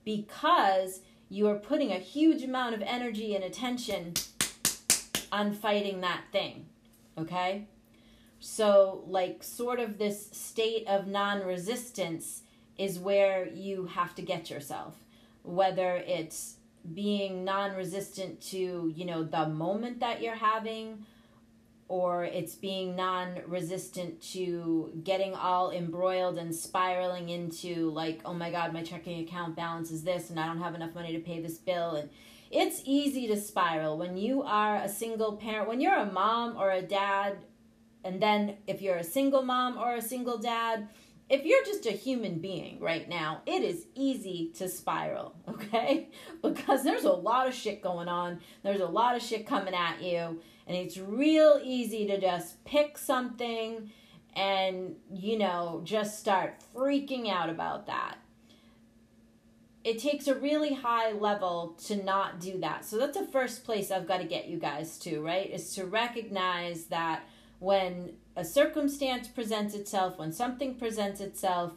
because 0.04 1.02
you 1.30 1.48
are 1.48 1.56
putting 1.56 1.92
a 1.92 2.00
huge 2.00 2.44
amount 2.44 2.76
of 2.76 2.82
energy 2.82 3.36
and 3.36 3.44
attention 3.44 4.14
on 5.36 5.52
fighting 5.52 6.00
that 6.02 6.22
thing. 6.32 6.66
Okay? 7.18 7.68
So, 8.40 9.04
like, 9.08 9.44
sort 9.44 9.80
of 9.80 9.98
this 9.98 10.30
state 10.32 10.88
of 10.88 11.08
non 11.08 11.46
resistance 11.46 12.44
is 12.78 13.00
where 13.00 13.48
you 13.48 13.86
have 13.86 14.16
to 14.16 14.22
get 14.22 14.50
yourself. 14.50 14.96
Whether 15.44 15.98
it's 16.08 16.56
being 16.94 17.44
non 17.44 17.76
resistant 17.76 18.42
to, 18.52 18.92
you 18.96 19.06
know, 19.06 19.24
the 19.24 19.48
moment 19.48 20.00
that 20.00 20.22
you're 20.22 20.36
having, 20.36 21.06
or 21.88 22.24
it's 22.24 22.56
being 22.56 22.96
non 22.96 23.42
resistant 23.46 24.22
to 24.34 24.92
getting 25.04 25.36
all 25.36 25.72
embroiled 25.72 26.38
and 26.38 26.56
spiraling 26.56 27.28
into, 27.30 27.90
like, 27.92 28.22
oh 28.24 28.34
my 28.34 28.52
God, 28.52 28.72
my 28.72 28.84
checking 28.84 29.20
account 29.22 29.56
balance 29.56 29.92
is 29.92 30.04
this, 30.04 30.30
and 30.30 30.40
I 30.40 30.46
don't 30.46 30.62
have 30.62 30.76
enough 30.76 30.96
money 30.96 31.12
to 31.12 31.20
pay 31.20 31.42
this 31.42 31.58
bill. 31.58 31.96
And 31.96 32.10
it's 32.52 32.82
easy 32.86 33.28
to 33.28 33.40
spiral 33.40 33.98
when 33.98 34.18
you 34.18 34.44
are 34.44 34.76
a 34.76 34.90
single 34.90 35.38
parent, 35.38 35.68
when 35.68 35.82
you're 35.82 35.98
a 35.98 36.12
mom 36.12 36.58
or 36.58 36.72
a 36.72 36.82
dad 36.82 37.38
and 38.06 38.22
then 38.22 38.58
if 38.68 38.84
you're 38.84 38.98
a 38.98 39.04
single 39.04 39.42
mom 39.42 39.80
or 39.80 39.96
a 39.96 40.02
single 40.02 40.38
dad, 40.38 40.88
if 41.28 41.44
you're 41.44 41.66
just 41.66 41.88
a 41.88 41.92
human 41.92 42.38
being 42.38 42.80
right 42.80 43.10
now, 43.10 43.42
it 43.48 43.64
is 43.64 43.88
easy 43.96 44.52
to 44.58 44.70
spiral, 44.70 45.36
okay? 45.50 46.10
Because 46.44 46.84
there's 46.84 47.04
a 47.04 47.12
lot 47.12 47.48
of 47.48 47.56
shit 47.56 47.82
going 47.82 48.08
on. 48.08 48.40
There's 48.64 48.80
a 48.80 48.86
lot 48.86 49.16
of 49.16 49.24
shit 49.24 49.48
coming 49.48 49.74
at 49.74 50.04
you, 50.04 50.40
and 50.68 50.78
it's 50.78 51.00
real 51.00 51.60
easy 51.64 52.06
to 52.06 52.22
just 52.22 52.64
pick 52.64 53.00
something 53.00 53.90
and, 54.36 54.96
you 55.12 55.40
know, 55.40 55.82
just 55.84 56.20
start 56.20 56.58
freaking 56.76 57.32
out 57.32 57.50
about 57.50 57.88
that. 57.88 58.18
It 59.86 60.00
takes 60.00 60.28
a 60.28 60.34
really 60.34 60.74
high 60.74 61.12
level 61.12 61.78
to 61.86 62.04
not 62.04 62.40
do 62.40 62.60
that. 62.62 62.86
So 62.86 62.98
that's 62.98 63.18
the 63.18 63.28
first 63.28 63.64
place 63.64 63.92
I've 63.92 64.08
got 64.08 64.18
to 64.18 64.24
get 64.26 64.48
you 64.48 64.58
guys 64.58 64.98
to, 65.00 65.22
right? 65.22 65.48
Is 65.50 65.76
to 65.76 65.86
recognize 65.86 66.86
that 66.86 67.24
when 67.60 68.14
a 68.36 68.44
circumstance 68.44 69.28
presents 69.28 69.76
itself, 69.76 70.18
when 70.18 70.34
something 70.34 70.74
presents 70.74 71.22
itself, 71.22 71.74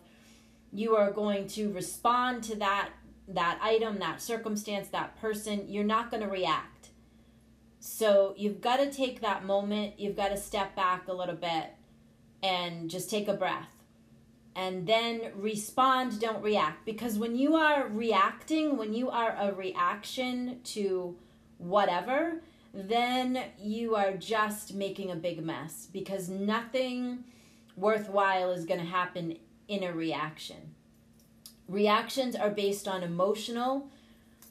you 0.73 0.97
are 0.97 1.11
going 1.11 1.49
to 1.49 1.71
respond 1.71 2.43
to 2.45 2.57
that 2.57 2.91
that 3.29 3.59
item, 3.63 3.99
that 3.99 4.23
circumstance, 4.23 4.89
that 4.89 5.21
person. 5.21 5.67
You're 5.69 5.85
not 5.85 6.11
going 6.11 6.23
to 6.23 6.31
react. 6.31 6.89
So 7.79 8.33
you've 8.39 8.63
got 8.63 8.79
to 8.79 8.91
take 8.91 9.21
that 9.21 9.45
moment, 9.45 10.01
you've 10.01 10.17
got 10.17 10.29
to 10.29 10.39
step 10.39 10.75
back 10.75 11.09
a 11.09 11.13
little 11.13 11.37
bit 11.37 11.75
and 12.43 12.89
just 12.89 13.11
take 13.11 13.29
a 13.29 13.35
breath. 13.35 13.78
And 14.59 14.89
then 14.89 15.31
respond, 15.37 16.21
don't 16.21 16.43
react. 16.43 16.85
Because 16.85 17.17
when 17.17 17.37
you 17.37 17.55
are 17.55 17.87
reacting, 17.87 18.77
when 18.77 18.93
you 18.93 19.09
are 19.09 19.37
a 19.41 19.53
reaction 19.53 20.59
to 20.65 21.17
whatever, 21.59 22.43
then 22.75 23.41
you 23.57 23.95
are 23.95 24.15
just 24.15 24.75
making 24.75 25.13
a 25.13 25.17
big 25.17 25.45
mess 25.45 25.87
because 25.93 26.29
nothing 26.29 27.23
worthwhile 27.77 28.51
is 28.51 28.65
going 28.65 28.81
to 28.81 28.87
happen 28.87 29.39
in 29.69 29.85
a 29.85 29.93
reaction. 29.93 30.75
Reactions 31.69 32.35
are 32.35 32.51
based 32.51 32.89
on 32.89 33.05
emotional 33.05 33.89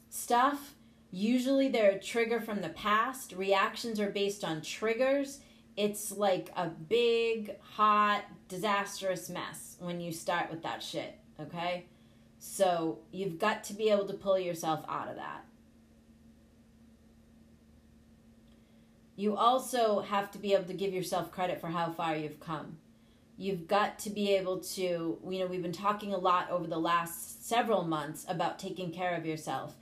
stuff. 0.08 0.72
Usually 1.10 1.68
they're 1.68 1.90
a 1.90 2.00
trigger 2.00 2.40
from 2.40 2.62
the 2.62 2.70
past. 2.70 3.32
Reactions 3.32 4.00
are 4.00 4.10
based 4.10 4.42
on 4.42 4.62
triggers. 4.62 5.40
It's 5.76 6.12
like 6.12 6.50
a 6.56 6.68
big, 6.68 7.56
hot, 7.60 8.24
disastrous 8.48 9.28
mess 9.28 9.76
when 9.78 10.00
you 10.00 10.12
start 10.12 10.50
with 10.50 10.62
that 10.62 10.82
shit, 10.82 11.18
okay? 11.40 11.86
So 12.38 12.98
you've 13.12 13.38
got 13.38 13.64
to 13.64 13.74
be 13.74 13.90
able 13.90 14.06
to 14.06 14.14
pull 14.14 14.38
yourself 14.38 14.84
out 14.88 15.08
of 15.08 15.16
that. 15.16 15.44
you 19.18 19.36
also 19.36 19.98
have 19.98 20.30
to 20.30 20.38
be 20.38 20.54
able 20.54 20.62
to 20.62 20.72
give 20.72 20.94
yourself 20.94 21.32
credit 21.32 21.60
for 21.60 21.66
how 21.66 21.90
far 21.90 22.14
you've 22.14 22.38
come. 22.38 22.76
You've 23.36 23.66
got 23.66 23.98
to 24.00 24.10
be 24.10 24.36
able 24.36 24.60
to, 24.60 25.18
you 25.28 25.38
know, 25.40 25.46
we've 25.46 25.60
been 25.60 25.72
talking 25.72 26.14
a 26.14 26.16
lot 26.16 26.48
over 26.52 26.68
the 26.68 26.78
last 26.78 27.44
several 27.44 27.82
months 27.82 28.24
about 28.28 28.60
taking 28.60 28.92
care 28.92 29.16
of 29.16 29.26
yourself. 29.26 29.74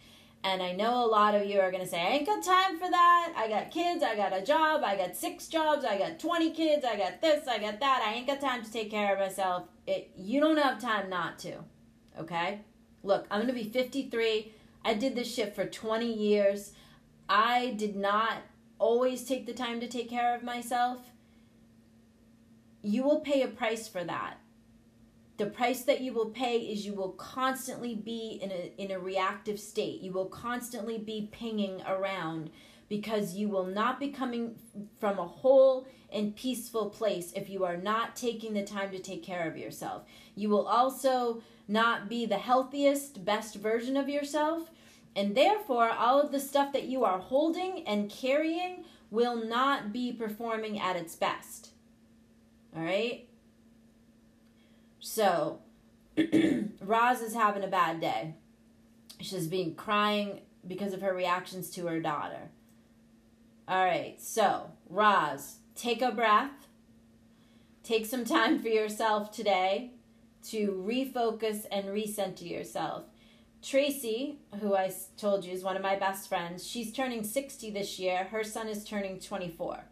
And 0.47 0.63
I 0.63 0.71
know 0.71 1.05
a 1.05 1.11
lot 1.11 1.35
of 1.35 1.45
you 1.45 1.59
are 1.59 1.73
going 1.73 1.83
to 1.83 1.89
say, 1.89 2.01
I 2.01 2.11
ain't 2.11 2.27
got 2.27 2.41
time 2.41 2.79
for 2.79 2.89
that. 2.89 3.33
I 3.37 3.49
got 3.49 3.73
kids. 3.73 4.05
I 4.05 4.15
got 4.15 4.33
a 4.33 4.43
job. 4.43 4.85
I 4.85 4.97
got 4.97 5.17
six 5.17 5.49
jobs. 5.49 5.85
I 5.85 5.99
got 5.99 6.21
20 6.21 6.53
kids. 6.53 6.85
I 6.85 6.97
got 6.97 7.21
this. 7.21 7.49
I 7.49 7.59
got 7.59 7.81
that. 7.81 8.05
I 8.07 8.15
ain't 8.15 8.29
got 8.29 8.41
time 8.41 8.63
to 8.63 8.73
take 8.73 8.89
care 8.89 9.13
of 9.13 9.19
myself. 9.19 9.65
It, 9.89 10.13
you 10.17 10.39
don't 10.39 10.57
have 10.57 10.81
time 10.81 11.11
not 11.11 11.41
to. 11.41 11.57
Okay? 12.21 12.61
Look, 13.03 13.27
I'm 13.29 13.41
going 13.41 13.53
to 13.53 13.61
be 13.61 13.69
53. 13.69 14.53
I 14.85 14.95
did 14.95 15.17
this 15.17 15.35
shit 15.35 15.53
for 15.53 15.65
20 15.65 16.13
years. 16.13 16.75
I 17.29 17.75
did 17.77 17.97
not 17.97 18.39
always 18.79 19.25
take 19.25 19.47
the 19.47 19.53
time 19.53 19.81
to 19.81 19.89
take 19.89 20.09
care 20.09 20.37
of 20.37 20.45
myself. 20.45 21.11
You 22.83 23.03
will 23.03 23.19
pay 23.19 23.43
a 23.43 23.49
price 23.49 23.89
for 23.89 24.05
that 24.05 24.37
the 25.37 25.47
price 25.47 25.83
that 25.83 26.01
you 26.01 26.13
will 26.13 26.31
pay 26.31 26.59
is 26.59 26.87
you 26.87 26.95
will 26.95 27.13
constantly 27.13 27.95
be 27.95 28.39
in 28.43 28.51
a 28.51 28.73
in 28.79 28.91
a 28.91 28.99
reactive 28.99 29.61
state. 29.61 30.01
You 30.01 30.13
will 30.13 30.27
constantly 30.27 30.99
be 30.99 31.29
pinging 31.31 31.83
around 31.87 32.51
because 32.89 33.35
you 33.35 33.49
will 33.49 33.67
not 33.67 33.99
be 34.01 34.09
coming 34.09 34.57
from 34.99 35.19
a 35.19 35.27
whole 35.27 35.87
and 36.13 36.37
peaceful 36.37 36.89
place 36.89 37.33
if 37.35 37.51
you 37.51 37.65
are 37.65 37.77
not 37.77 38.17
taking 38.17 38.55
the 38.55 38.65
time 38.65 38.91
to 38.93 38.99
take 38.99 39.23
care 39.23 39.49
of 39.49 39.59
yourself. 39.59 40.05
You 40.35 40.49
will 40.49 40.67
also 40.67 41.43
not 41.69 42.09
be 42.09 42.27
the 42.27 42.39
healthiest 42.39 43.25
best 43.25 43.57
version 43.57 43.97
of 43.97 44.09
yourself 44.09 44.71
and 45.17 45.37
therefore 45.37 45.91
all 45.91 46.21
of 46.21 46.31
the 46.31 46.39
stuff 46.39 46.73
that 46.73 46.85
you 46.85 47.05
are 47.05 47.19
holding 47.19 47.83
and 47.89 48.09
carrying 48.09 48.85
will 49.11 49.37
not 49.45 49.93
be 49.93 50.13
performing 50.13 50.79
at 50.79 50.97
its 50.97 51.17
best. 51.17 51.71
All 52.75 52.83
right 52.83 53.29
so, 55.07 55.61
Roz 56.81 57.21
is 57.21 57.33
having 57.33 57.63
a 57.63 57.69
bad 57.69 58.01
day. 58.01 58.35
She's 59.21 59.47
been 59.47 59.77
crying 59.77 60.41
because 60.67 60.93
of 60.93 61.01
her 61.01 61.15
reactions 61.15 61.71
to 61.71 61.87
her 61.87 62.01
daughter. 62.01 62.51
All 63.69 63.85
right, 63.85 64.21
so, 64.21 64.73
Roz, 64.91 65.59
take 65.77 66.03
a 66.03 66.11
breath. 66.11 66.67
Take 67.85 68.05
some 68.05 68.25
time 68.25 68.61
for 68.61 68.67
yourself 68.67 69.31
today 69.31 69.93
to 70.49 70.85
refocus 70.85 71.67
and 71.71 71.87
recenter 71.87 72.51
yourself. 72.51 73.05
Tracy, 73.63 74.41
who 74.61 74.75
I 74.75 74.93
told 75.17 75.45
you 75.45 75.53
is 75.53 75.63
one 75.63 75.77
of 75.77 75.83
my 75.83 75.95
best 75.95 76.29
friends, 76.29 76.67
she's 76.67 76.93
turning 76.93 77.23
60 77.23 77.71
this 77.71 78.01
year. 78.01 78.25
Her 78.25 78.43
son 78.43 78.67
is 78.67 78.83
turning 78.83 79.21
24. 79.21 79.85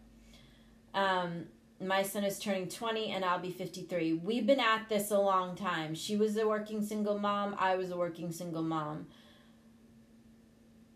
Um, 0.93 1.45
my 1.81 2.03
son 2.03 2.25
is 2.25 2.39
turning 2.39 2.69
20 2.69 3.11
and 3.11 3.25
I'll 3.25 3.41
be 3.41 3.51
53. 3.51 4.15
We've 4.15 4.47
been 4.47 4.61
at 4.61 4.89
this 4.89 5.11
a 5.11 5.19
long 5.19 5.57
time. 5.57 5.95
She 5.95 6.17
was 6.17 6.37
a 6.37 6.47
working 6.47 6.83
single 6.83 7.19
mom, 7.19 7.57
I 7.59 7.77
was 7.77 7.91
a 7.91 7.97
working 7.97 8.33
single 8.33 8.63
mom. 8.63 9.07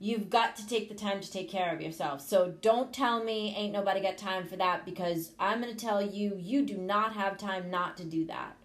You've 0.01 0.31
got 0.31 0.55
to 0.57 0.67
take 0.67 0.89
the 0.89 0.95
time 0.95 1.21
to 1.21 1.31
take 1.31 1.51
care 1.51 1.75
of 1.75 1.81
yourself. 1.81 2.21
So 2.21 2.55
don't 2.63 2.93
tell 2.93 3.25
me 3.25 3.55
ain't 3.57 3.73
nobody 3.73 4.01
got 4.01 4.17
time 4.17 4.47
for 4.47 4.57
that 4.57 4.85
because 4.85 5.33
I'm 5.41 5.61
going 5.61 5.75
to 5.75 5.87
tell 5.87 6.01
you 6.01 6.37
you 6.39 6.65
do 6.65 6.77
not 6.77 7.15
have 7.15 7.37
time 7.37 7.69
not 7.69 7.97
to 7.97 8.05
do 8.05 8.25
that. 8.27 8.57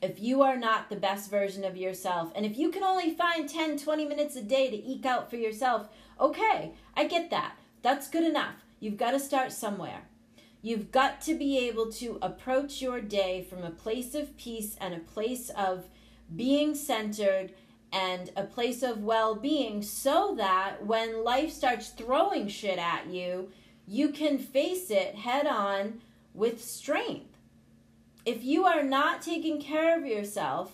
If 0.00 0.20
you 0.20 0.42
are 0.42 0.56
not 0.56 0.88
the 0.88 0.96
best 0.96 1.30
version 1.30 1.64
of 1.64 1.76
yourself 1.76 2.30
and 2.36 2.46
if 2.46 2.56
you 2.56 2.70
can 2.70 2.84
only 2.84 3.10
find 3.10 3.48
10 3.48 3.78
20 3.78 4.04
minutes 4.04 4.36
a 4.36 4.42
day 4.42 4.70
to 4.70 4.76
eke 4.76 5.06
out 5.06 5.28
for 5.28 5.36
yourself, 5.36 5.88
okay, 6.20 6.72
I 6.94 7.08
get 7.08 7.30
that. 7.30 7.56
That's 7.82 8.08
good 8.08 8.24
enough. 8.24 8.54
You've 8.78 8.98
got 8.98 9.12
to 9.12 9.18
start 9.18 9.52
somewhere. 9.52 10.02
You've 10.66 10.90
got 10.90 11.20
to 11.20 11.36
be 11.36 11.58
able 11.68 11.92
to 11.92 12.18
approach 12.20 12.82
your 12.82 13.00
day 13.00 13.46
from 13.48 13.62
a 13.62 13.70
place 13.70 14.16
of 14.16 14.36
peace 14.36 14.74
and 14.80 14.94
a 14.94 14.98
place 14.98 15.48
of 15.50 15.84
being 16.34 16.74
centered 16.74 17.52
and 17.92 18.32
a 18.34 18.42
place 18.42 18.82
of 18.82 19.04
well 19.04 19.36
being 19.36 19.80
so 19.80 20.34
that 20.38 20.84
when 20.84 21.22
life 21.22 21.52
starts 21.52 21.90
throwing 21.90 22.48
shit 22.48 22.80
at 22.80 23.06
you, 23.06 23.52
you 23.86 24.08
can 24.08 24.38
face 24.38 24.90
it 24.90 25.14
head 25.14 25.46
on 25.46 26.00
with 26.34 26.60
strength. 26.64 27.38
If 28.24 28.42
you 28.42 28.64
are 28.64 28.82
not 28.82 29.22
taking 29.22 29.62
care 29.62 29.96
of 29.96 30.04
yourself, 30.04 30.72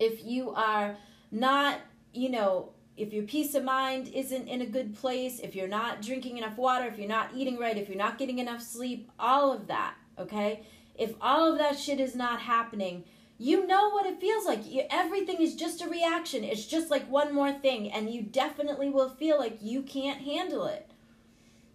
if 0.00 0.24
you 0.24 0.50
are 0.50 0.96
not, 1.30 1.78
you 2.12 2.28
know, 2.28 2.70
if 3.00 3.12
your 3.12 3.24
peace 3.24 3.54
of 3.54 3.64
mind 3.64 4.08
isn't 4.08 4.48
in 4.48 4.60
a 4.60 4.66
good 4.66 4.94
place, 4.94 5.40
if 5.40 5.54
you're 5.54 5.68
not 5.68 6.02
drinking 6.02 6.36
enough 6.36 6.58
water, 6.58 6.86
if 6.86 6.98
you're 6.98 7.08
not 7.08 7.30
eating 7.34 7.58
right, 7.58 7.76
if 7.76 7.88
you're 7.88 7.96
not 7.96 8.18
getting 8.18 8.38
enough 8.38 8.60
sleep, 8.60 9.10
all 9.18 9.52
of 9.52 9.66
that, 9.68 9.94
okay? 10.18 10.64
If 10.96 11.14
all 11.20 11.50
of 11.50 11.58
that 11.58 11.78
shit 11.78 11.98
is 11.98 12.14
not 12.14 12.40
happening, 12.40 13.04
you 13.38 13.66
know 13.66 13.88
what 13.88 14.04
it 14.04 14.20
feels 14.20 14.44
like. 14.44 14.70
You, 14.70 14.82
everything 14.90 15.40
is 15.40 15.54
just 15.54 15.80
a 15.80 15.88
reaction. 15.88 16.44
It's 16.44 16.66
just 16.66 16.90
like 16.90 17.10
one 17.10 17.34
more 17.34 17.52
thing, 17.52 17.90
and 17.90 18.10
you 18.10 18.20
definitely 18.20 18.90
will 18.90 19.08
feel 19.08 19.38
like 19.38 19.58
you 19.62 19.82
can't 19.82 20.20
handle 20.20 20.66
it. 20.66 20.90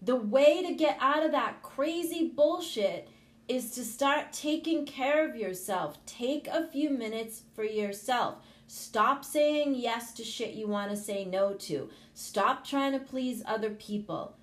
The 0.02 0.16
way 0.16 0.62
to 0.62 0.76
get 0.76 0.98
out 1.02 1.26
of 1.26 1.32
that 1.32 1.64
crazy 1.64 2.28
bullshit 2.28 3.10
is 3.48 3.72
to 3.72 3.84
start 3.84 4.32
taking 4.32 4.86
care 4.86 5.28
of 5.28 5.36
yourself. 5.36 5.98
Take 6.06 6.48
a 6.48 6.68
few 6.68 6.92
minutes 6.92 7.42
for 7.56 7.64
yourself. 7.64 8.36
Stop 8.68 9.24
saying 9.24 9.76
yes 9.76 10.14
to 10.14 10.24
shit 10.24 10.54
you 10.54 10.68
want 10.68 10.90
to 10.92 10.98
say 10.98 11.24
no 11.26 11.54
to. 11.54 11.90
Stop 12.14 12.66
trying 12.66 12.94
to 12.94 13.00
please 13.00 13.44
other 13.46 13.70
people. 13.70 14.36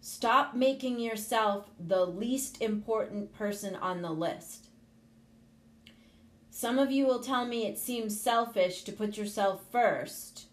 Stop 0.00 0.54
making 0.54 0.98
yourself 0.98 1.70
the 1.78 2.04
least 2.04 2.60
important 2.60 3.32
person 3.32 3.76
on 3.76 4.02
the 4.02 4.10
list. 4.10 4.66
Some 6.50 6.78
of 6.78 6.90
you 6.90 7.06
will 7.06 7.20
tell 7.20 7.46
me 7.46 7.66
it 7.66 7.78
seems 7.78 8.20
selfish 8.20 8.82
to 8.82 8.92
put 8.92 9.16
yourself 9.16 9.62
first 9.70 10.46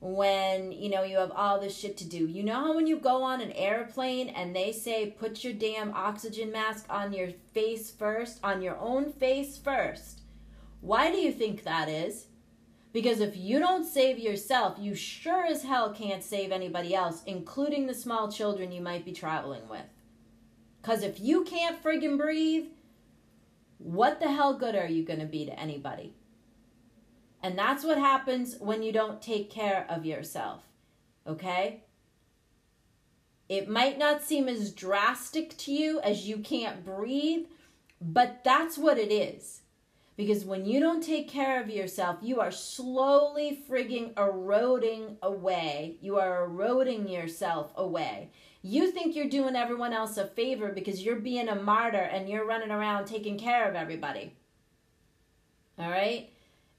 when 0.00 0.72
you 0.72 0.90
know 0.90 1.02
you 1.02 1.16
have 1.16 1.30
all 1.30 1.58
this 1.58 1.74
shit 1.74 1.96
to 1.96 2.04
do. 2.04 2.26
You 2.26 2.42
know 2.42 2.56
how 2.56 2.74
when 2.74 2.86
you 2.86 2.98
go 2.98 3.22
on 3.22 3.40
an 3.40 3.52
airplane 3.52 4.28
and 4.28 4.54
they 4.54 4.72
say 4.72 5.14
put 5.18 5.42
your 5.44 5.54
damn 5.54 5.94
oxygen 5.94 6.52
mask 6.52 6.84
on 6.90 7.12
your 7.14 7.30
face 7.54 7.90
first, 7.90 8.40
on 8.42 8.60
your 8.60 8.76
own 8.78 9.12
face 9.12 9.56
first. 9.56 10.20
Why 10.84 11.10
do 11.10 11.16
you 11.16 11.32
think 11.32 11.62
that 11.62 11.88
is? 11.88 12.26
Because 12.92 13.20
if 13.20 13.38
you 13.38 13.58
don't 13.58 13.86
save 13.86 14.18
yourself, 14.18 14.76
you 14.78 14.94
sure 14.94 15.46
as 15.46 15.62
hell 15.62 15.94
can't 15.94 16.22
save 16.22 16.52
anybody 16.52 16.94
else, 16.94 17.22
including 17.24 17.86
the 17.86 17.94
small 17.94 18.30
children 18.30 18.70
you 18.70 18.82
might 18.82 19.02
be 19.02 19.12
traveling 19.12 19.66
with. 19.66 19.86
Because 20.82 21.02
if 21.02 21.18
you 21.18 21.42
can't 21.44 21.82
friggin' 21.82 22.18
breathe, 22.18 22.66
what 23.78 24.20
the 24.20 24.30
hell 24.30 24.58
good 24.58 24.74
are 24.74 24.86
you 24.86 25.02
going 25.02 25.20
to 25.20 25.24
be 25.24 25.46
to 25.46 25.58
anybody? 25.58 26.12
And 27.42 27.58
that's 27.58 27.82
what 27.82 27.96
happens 27.96 28.56
when 28.60 28.82
you 28.82 28.92
don't 28.92 29.22
take 29.22 29.48
care 29.48 29.86
of 29.88 30.04
yourself. 30.04 30.64
Okay? 31.26 31.84
It 33.48 33.70
might 33.70 33.96
not 33.96 34.22
seem 34.22 34.50
as 34.50 34.70
drastic 34.70 35.56
to 35.56 35.72
you 35.72 35.98
as 36.00 36.28
you 36.28 36.36
can't 36.40 36.84
breathe, 36.84 37.46
but 38.02 38.44
that's 38.44 38.76
what 38.76 38.98
it 38.98 39.10
is. 39.10 39.62
Because 40.16 40.44
when 40.44 40.64
you 40.64 40.78
don't 40.78 41.02
take 41.02 41.28
care 41.28 41.60
of 41.60 41.68
yourself, 41.68 42.18
you 42.22 42.40
are 42.40 42.52
slowly 42.52 43.62
frigging 43.68 44.16
eroding 44.16 45.16
away. 45.22 45.96
You 46.00 46.18
are 46.18 46.44
eroding 46.44 47.08
yourself 47.08 47.72
away. 47.74 48.30
You 48.62 48.92
think 48.92 49.16
you're 49.16 49.28
doing 49.28 49.56
everyone 49.56 49.92
else 49.92 50.16
a 50.16 50.26
favor 50.26 50.68
because 50.68 51.02
you're 51.02 51.16
being 51.16 51.48
a 51.48 51.56
martyr 51.56 51.98
and 51.98 52.28
you're 52.28 52.46
running 52.46 52.70
around 52.70 53.06
taking 53.06 53.38
care 53.38 53.68
of 53.68 53.74
everybody. 53.74 54.34
All 55.78 55.90
right? 55.90 56.30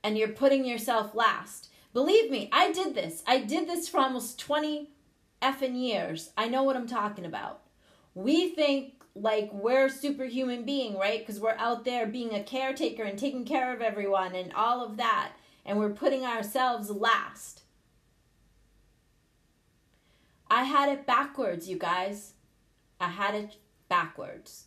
And 0.04 0.18
you're 0.18 0.30
putting 0.30 0.66
yourself 0.66 1.14
last. 1.14 1.70
Believe 1.94 2.32
me, 2.32 2.50
I 2.52 2.72
did 2.72 2.96
this. 2.96 3.22
I 3.28 3.40
did 3.40 3.68
this 3.68 3.90
for 3.90 4.00
almost 4.00 4.40
20 4.40 4.90
effing 5.42 5.80
years. 5.80 6.32
I 6.38 6.48
know 6.48 6.64
what 6.64 6.76
I'm 6.76 6.88
talking 6.88 7.26
about. 7.26 7.62
We 8.14 8.50
think 8.50 8.95
like 9.16 9.50
we're 9.54 9.88
superhuman 9.90 10.66
being, 10.66 10.98
right? 10.98 11.20
Because 11.20 11.40
we're 11.40 11.56
out 11.58 11.86
there 11.86 12.06
being 12.06 12.34
a 12.34 12.44
caretaker 12.44 13.04
and 13.04 13.18
taking 13.18 13.46
care 13.46 13.74
of 13.74 13.82
everyone 13.82 14.36
and 14.36 14.52
all 14.54 14.86
of 14.86 14.98
that, 14.98 15.32
and 15.66 15.80
we're 15.80 15.90
putting 15.90 16.26
ourselves 16.26 16.90
last. 16.90 17.64
I 20.50 20.66
had 20.66 20.90
it 20.90 21.08
backwards, 21.08 21.68
you 21.68 21.78
guys. 21.78 22.34
I 23.00 23.08
had 23.08 23.34
it 23.36 23.56
backwards. 23.90 24.66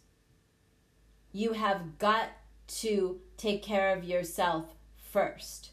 You 1.33 1.53
have 1.53 1.99
got 1.99 2.31
to 2.69 3.21
take 3.37 3.63
care 3.63 3.95
of 3.97 4.03
yourself 4.05 4.75
first 4.97 5.71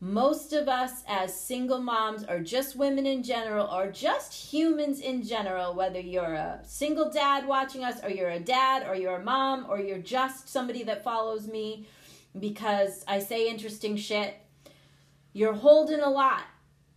most 0.00 0.52
of 0.52 0.68
us 0.68 1.02
as 1.08 1.38
single 1.38 1.80
moms 1.80 2.24
or 2.28 2.38
just 2.40 2.76
women 2.76 3.04
in 3.04 3.22
general 3.22 3.66
or 3.66 3.90
just 3.90 4.32
humans 4.32 5.00
in 5.00 5.22
general 5.22 5.74
whether 5.74 5.98
you're 6.00 6.34
a 6.34 6.60
single 6.64 7.10
dad 7.10 7.46
watching 7.46 7.82
us 7.82 8.02
or 8.04 8.10
you're 8.10 8.30
a 8.30 8.38
dad 8.38 8.86
or 8.88 8.94
you're 8.94 9.16
a 9.16 9.24
mom 9.24 9.66
or 9.68 9.80
you're 9.80 9.98
just 9.98 10.48
somebody 10.48 10.84
that 10.84 11.02
follows 11.02 11.48
me 11.48 11.86
because 12.38 13.04
I 13.08 13.18
say 13.18 13.48
interesting 13.48 13.96
shit 13.96 14.36
you're 15.32 15.54
holding 15.54 16.00
a 16.00 16.10
lot 16.10 16.44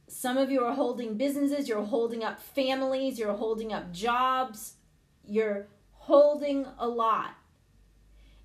some 0.08 0.38
of 0.38 0.52
you 0.52 0.64
are 0.64 0.76
holding 0.76 1.18
businesses 1.18 1.68
you're 1.68 1.84
holding 1.84 2.24
up 2.24 2.40
families 2.40 3.18
you're 3.18 3.34
holding 3.34 3.74
up 3.74 3.92
jobs 3.92 4.76
you're 5.26 5.68
holding 6.02 6.66
a 6.80 6.88
lot. 6.88 7.36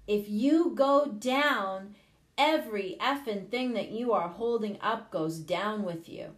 If 0.07 0.29
you 0.29 0.73
go 0.75 1.07
down, 1.07 1.97
every 2.39 2.97
effing 3.01 3.49
thing 3.49 3.75
that 3.75 3.91
you 3.91 4.13
are 4.13 4.29
holding 4.29 4.79
up 4.81 5.11
goes 5.11 5.39
down 5.39 5.83
with 5.83 6.09
you. 6.09 6.33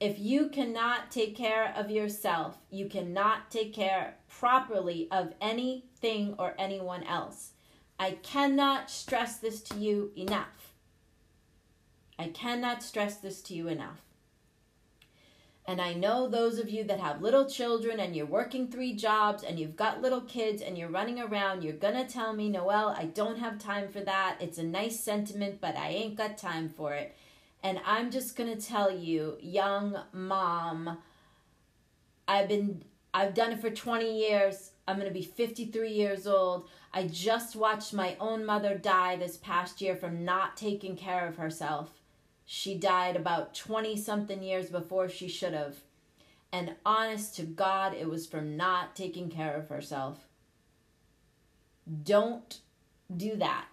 If 0.00 0.18
you 0.18 0.48
cannot 0.48 1.10
take 1.10 1.36
care 1.36 1.74
of 1.76 1.90
yourself, 1.90 2.58
you 2.70 2.88
cannot 2.88 3.50
take 3.50 3.74
care 3.74 4.14
properly 4.28 5.08
of 5.10 5.34
anything 5.40 6.36
or 6.38 6.54
anyone 6.56 7.02
else. 7.02 7.50
I 7.98 8.12
cannot 8.22 8.90
stress 8.90 9.38
this 9.38 9.60
to 9.62 9.76
you 9.76 10.12
enough. 10.16 10.72
I 12.16 12.28
cannot 12.28 12.84
stress 12.84 13.16
this 13.16 13.42
to 13.42 13.54
you 13.54 13.66
enough. 13.66 14.07
And 15.68 15.82
I 15.82 15.92
know 15.92 16.26
those 16.26 16.58
of 16.58 16.70
you 16.70 16.82
that 16.84 16.98
have 16.98 17.20
little 17.20 17.44
children 17.44 18.00
and 18.00 18.16
you're 18.16 18.24
working 18.24 18.68
three 18.68 18.94
jobs 18.94 19.42
and 19.42 19.60
you've 19.60 19.76
got 19.76 20.00
little 20.00 20.22
kids 20.22 20.62
and 20.62 20.78
you're 20.78 20.88
running 20.88 21.20
around, 21.20 21.62
you're 21.62 21.74
going 21.74 21.94
to 21.94 22.10
tell 22.10 22.32
me, 22.32 22.48
Noelle, 22.48 22.96
I 22.96 23.04
don't 23.04 23.38
have 23.38 23.58
time 23.58 23.88
for 23.88 24.00
that. 24.00 24.38
It's 24.40 24.56
a 24.56 24.62
nice 24.62 24.98
sentiment, 24.98 25.60
but 25.60 25.76
I 25.76 25.90
ain't 25.90 26.16
got 26.16 26.38
time 26.38 26.70
for 26.70 26.94
it. 26.94 27.14
And 27.62 27.80
I'm 27.84 28.10
just 28.10 28.34
going 28.34 28.56
to 28.56 28.66
tell 28.66 28.90
you, 28.90 29.36
young 29.42 29.98
mom, 30.14 30.96
I've 32.26 32.48
been 32.48 32.82
I've 33.12 33.34
done 33.34 33.52
it 33.52 33.60
for 33.60 33.68
20 33.68 34.18
years. 34.18 34.70
I'm 34.86 34.96
going 34.96 35.08
to 35.08 35.12
be 35.12 35.22
53 35.22 35.90
years 35.90 36.26
old. 36.26 36.70
I 36.94 37.08
just 37.08 37.56
watched 37.56 37.92
my 37.92 38.16
own 38.20 38.46
mother 38.46 38.78
die 38.78 39.16
this 39.16 39.36
past 39.36 39.82
year 39.82 39.96
from 39.96 40.24
not 40.24 40.56
taking 40.56 40.96
care 40.96 41.28
of 41.28 41.36
herself. 41.36 41.97
She 42.50 42.76
died 42.76 43.14
about 43.14 43.54
20 43.54 43.94
something 43.98 44.42
years 44.42 44.70
before 44.70 45.10
she 45.10 45.28
should 45.28 45.52
have. 45.52 45.76
And 46.50 46.76
honest 46.86 47.36
to 47.36 47.42
God, 47.42 47.92
it 47.92 48.08
was 48.08 48.26
from 48.26 48.56
not 48.56 48.96
taking 48.96 49.28
care 49.28 49.54
of 49.54 49.68
herself. 49.68 50.26
Don't 52.04 52.60
do 53.14 53.36
that. 53.36 53.66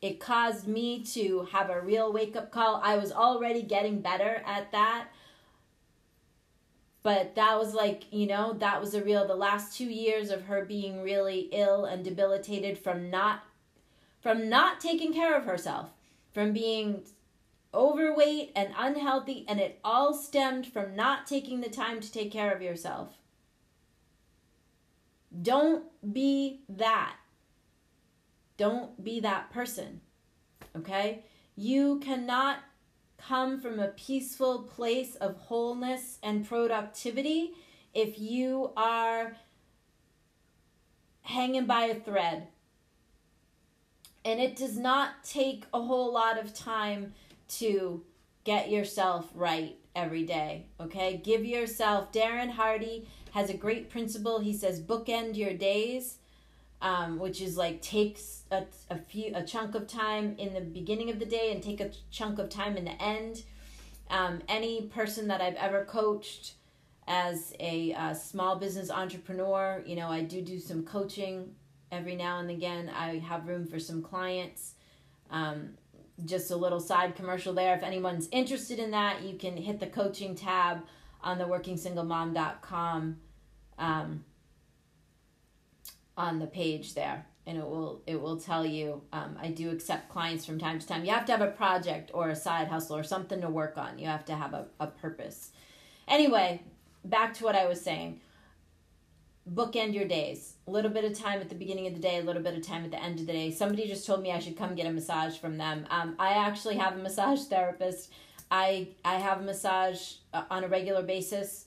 It 0.00 0.20
caused 0.20 0.66
me 0.66 1.04
to 1.12 1.48
have 1.52 1.68
a 1.68 1.82
real 1.82 2.14
wake 2.14 2.34
up 2.34 2.50
call. 2.50 2.80
I 2.82 2.96
was 2.96 3.12
already 3.12 3.60
getting 3.60 4.00
better 4.00 4.42
at 4.46 4.72
that. 4.72 5.08
But 7.02 7.34
that 7.34 7.58
was 7.58 7.74
like, 7.74 8.04
you 8.10 8.26
know, 8.26 8.54
that 8.54 8.80
was 8.80 8.94
a 8.94 9.04
real 9.04 9.26
the 9.26 9.34
last 9.34 9.76
2 9.76 9.84
years 9.84 10.30
of 10.30 10.46
her 10.46 10.64
being 10.64 11.02
really 11.02 11.50
ill 11.52 11.84
and 11.84 12.02
debilitated 12.02 12.78
from 12.78 13.10
not 13.10 13.42
from 14.22 14.48
not 14.48 14.80
taking 14.80 15.12
care 15.12 15.36
of 15.36 15.44
herself, 15.44 15.90
from 16.32 16.54
being 16.54 17.02
overweight 17.74 18.52
and 18.54 18.72
unhealthy 18.76 19.44
and 19.48 19.60
it 19.60 19.80
all 19.84 20.14
stemmed 20.14 20.66
from 20.66 20.96
not 20.96 21.26
taking 21.26 21.60
the 21.60 21.68
time 21.68 22.00
to 22.00 22.10
take 22.10 22.32
care 22.32 22.54
of 22.54 22.62
yourself. 22.62 23.18
Don't 25.42 25.84
be 26.12 26.60
that. 26.68 27.16
Don't 28.56 29.02
be 29.02 29.20
that 29.20 29.50
person. 29.50 30.00
Okay? 30.76 31.24
You 31.56 31.98
cannot 31.98 32.58
come 33.18 33.60
from 33.60 33.78
a 33.78 33.88
peaceful 33.88 34.62
place 34.62 35.14
of 35.16 35.36
wholeness 35.36 36.18
and 36.22 36.46
productivity 36.46 37.52
if 37.92 38.18
you 38.18 38.72
are 38.76 39.36
hanging 41.22 41.66
by 41.66 41.84
a 41.84 41.94
thread. 41.94 42.48
And 44.24 44.40
it 44.40 44.56
does 44.56 44.78
not 44.78 45.24
take 45.24 45.64
a 45.72 45.82
whole 45.82 46.12
lot 46.12 46.38
of 46.38 46.54
time 46.54 47.14
to 47.58 48.02
get 48.44 48.70
yourself 48.70 49.30
right 49.34 49.76
every 49.94 50.24
day. 50.24 50.66
Okay? 50.80 51.20
Give 51.24 51.44
yourself, 51.44 52.12
Darren 52.12 52.50
Hardy 52.50 53.08
has 53.32 53.50
a 53.50 53.54
great 53.54 53.90
principle. 53.90 54.40
He 54.40 54.52
says, 54.52 54.80
bookend 54.80 55.36
your 55.36 55.54
days 55.54 56.18
um, 56.84 57.18
which 57.18 57.40
is 57.40 57.56
like 57.56 57.80
takes 57.80 58.42
a, 58.50 58.64
a 58.90 58.98
few 58.98 59.32
a 59.34 59.42
chunk 59.42 59.74
of 59.74 59.88
time 59.88 60.34
in 60.36 60.52
the 60.52 60.60
beginning 60.60 61.10
of 61.10 61.18
the 61.18 61.24
day 61.24 61.50
and 61.50 61.62
take 61.62 61.80
a 61.80 61.90
chunk 62.10 62.38
of 62.38 62.50
time 62.50 62.76
in 62.76 62.84
the 62.84 63.02
end. 63.02 63.42
Um, 64.10 64.42
any 64.48 64.82
person 64.82 65.28
that 65.28 65.40
I've 65.40 65.54
ever 65.54 65.86
coached 65.86 66.52
as 67.08 67.54
a 67.58 68.14
small 68.14 68.56
business 68.56 68.90
entrepreneur, 68.90 69.82
you 69.86 69.96
know, 69.96 70.08
I 70.08 70.20
do 70.20 70.42
do 70.42 70.58
some 70.58 70.84
coaching 70.84 71.54
every 71.90 72.16
now 72.16 72.38
and 72.38 72.50
again. 72.50 72.90
I 72.94 73.18
have 73.18 73.48
room 73.48 73.66
for 73.66 73.78
some 73.78 74.02
clients. 74.02 74.74
Um, 75.30 75.70
just 76.24 76.50
a 76.50 76.56
little 76.56 76.80
side 76.80 77.16
commercial 77.16 77.52
there. 77.52 77.74
If 77.74 77.82
anyone's 77.82 78.28
interested 78.30 78.78
in 78.78 78.90
that, 78.92 79.22
you 79.22 79.36
can 79.36 79.56
hit 79.56 79.80
the 79.80 79.86
coaching 79.86 80.34
tab 80.34 80.82
on 81.22 81.38
the 81.38 81.44
workingsinglemom.com. 81.44 83.16
Um, 83.78 84.24
on 86.16 86.38
the 86.38 86.46
page 86.46 86.94
there 86.94 87.26
and 87.46 87.58
it 87.58 87.64
will 87.64 88.02
it 88.06 88.20
will 88.20 88.36
tell 88.36 88.64
you 88.64 89.02
um, 89.12 89.36
i 89.40 89.48
do 89.48 89.70
accept 89.70 90.08
clients 90.08 90.46
from 90.46 90.58
time 90.58 90.78
to 90.78 90.86
time 90.86 91.04
you 91.04 91.10
have 91.10 91.24
to 91.24 91.32
have 91.32 91.40
a 91.40 91.50
project 91.50 92.10
or 92.14 92.28
a 92.28 92.36
side 92.36 92.68
hustle 92.68 92.96
or 92.96 93.02
something 93.02 93.40
to 93.40 93.48
work 93.48 93.76
on 93.76 93.98
you 93.98 94.06
have 94.06 94.24
to 94.24 94.34
have 94.34 94.54
a, 94.54 94.66
a 94.80 94.86
purpose 94.86 95.50
anyway 96.06 96.60
back 97.04 97.34
to 97.34 97.44
what 97.44 97.56
i 97.56 97.66
was 97.66 97.80
saying 97.80 98.20
bookend 99.52 99.94
your 99.94 100.06
days. 100.06 100.54
A 100.66 100.70
little 100.70 100.90
bit 100.90 101.04
of 101.04 101.18
time 101.18 101.40
at 101.40 101.48
the 101.48 101.54
beginning 101.54 101.86
of 101.86 101.94
the 101.94 102.00
day 102.00 102.18
a 102.18 102.22
little 102.22 102.42
bit 102.42 102.56
of 102.56 102.66
time 102.66 102.84
at 102.84 102.90
the 102.90 103.02
end 103.02 103.20
of 103.20 103.26
the 103.26 103.32
day. 103.32 103.50
Somebody 103.50 103.86
just 103.86 104.06
told 104.06 104.22
me 104.22 104.32
i 104.32 104.38
should 104.38 104.56
come 104.56 104.74
get 104.74 104.86
a 104.86 104.92
massage 104.92 105.36
from 105.36 105.58
them. 105.58 105.86
Um, 105.90 106.16
i 106.18 106.30
actually 106.30 106.76
have 106.76 106.94
a 106.94 107.02
massage 107.02 107.42
therapist. 107.44 108.12
I 108.50 108.88
i 109.04 109.16
have 109.16 109.40
a 109.40 109.44
massage 109.44 110.14
uh, 110.32 110.44
on 110.50 110.64
a 110.64 110.68
regular 110.68 111.02
basis. 111.02 111.66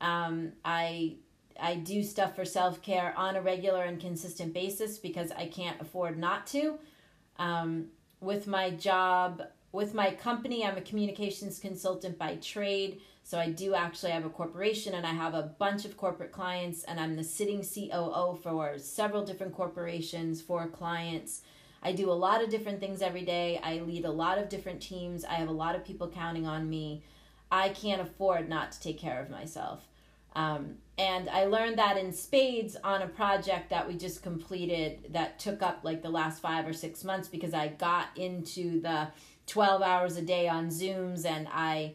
Um, 0.00 0.52
i 0.64 1.16
I 1.58 1.76
do 1.76 2.02
stuff 2.02 2.36
for 2.36 2.44
self 2.44 2.82
care 2.82 3.14
on 3.16 3.36
a 3.36 3.42
regular 3.42 3.82
and 3.84 4.00
consistent 4.00 4.52
basis 4.52 4.98
because 4.98 5.32
I 5.32 5.46
can't 5.46 5.80
afford 5.80 6.18
not 6.18 6.46
to. 6.48 6.78
Um, 7.38 7.86
with 8.20 8.46
my 8.46 8.70
job, 8.70 9.42
with 9.76 9.92
my 9.92 10.10
company, 10.10 10.64
I'm 10.64 10.78
a 10.78 10.80
communications 10.80 11.58
consultant 11.58 12.18
by 12.18 12.36
trade. 12.36 13.02
So 13.22 13.38
I 13.38 13.50
do 13.50 13.74
actually 13.74 14.12
have 14.12 14.24
a 14.24 14.30
corporation 14.30 14.94
and 14.94 15.06
I 15.06 15.12
have 15.12 15.34
a 15.34 15.52
bunch 15.58 15.84
of 15.84 15.98
corporate 15.98 16.32
clients, 16.32 16.82
and 16.84 16.98
I'm 16.98 17.14
the 17.14 17.22
sitting 17.22 17.62
COO 17.62 18.38
for 18.42 18.78
several 18.78 19.22
different 19.22 19.52
corporations 19.52 20.40
for 20.40 20.66
clients. 20.66 21.42
I 21.82 21.92
do 21.92 22.10
a 22.10 22.12
lot 22.12 22.42
of 22.42 22.48
different 22.48 22.80
things 22.80 23.02
every 23.02 23.20
day. 23.20 23.60
I 23.62 23.80
lead 23.80 24.06
a 24.06 24.10
lot 24.10 24.38
of 24.38 24.48
different 24.48 24.80
teams. 24.80 25.26
I 25.26 25.34
have 25.34 25.48
a 25.48 25.52
lot 25.52 25.76
of 25.76 25.84
people 25.84 26.08
counting 26.08 26.46
on 26.46 26.70
me. 26.70 27.02
I 27.52 27.68
can't 27.68 28.00
afford 28.00 28.48
not 28.48 28.72
to 28.72 28.80
take 28.80 28.98
care 28.98 29.20
of 29.20 29.28
myself. 29.28 29.86
Um, 30.34 30.76
and 30.98 31.28
I 31.28 31.44
learned 31.44 31.78
that 31.78 31.98
in 31.98 32.12
spades 32.12 32.76
on 32.82 33.02
a 33.02 33.08
project 33.08 33.70
that 33.70 33.86
we 33.86 33.96
just 33.96 34.22
completed 34.22 35.12
that 35.12 35.38
took 35.38 35.62
up 35.62 35.80
like 35.82 36.02
the 36.02 36.10
last 36.10 36.40
five 36.40 36.66
or 36.66 36.72
six 36.72 37.04
months 37.04 37.28
because 37.28 37.52
I 37.52 37.68
got 37.68 38.08
into 38.16 38.80
the 38.80 39.08
12 39.46 39.82
hours 39.82 40.16
a 40.16 40.22
day 40.22 40.48
on 40.48 40.68
Zooms 40.68 41.24
and 41.24 41.48
I 41.52 41.94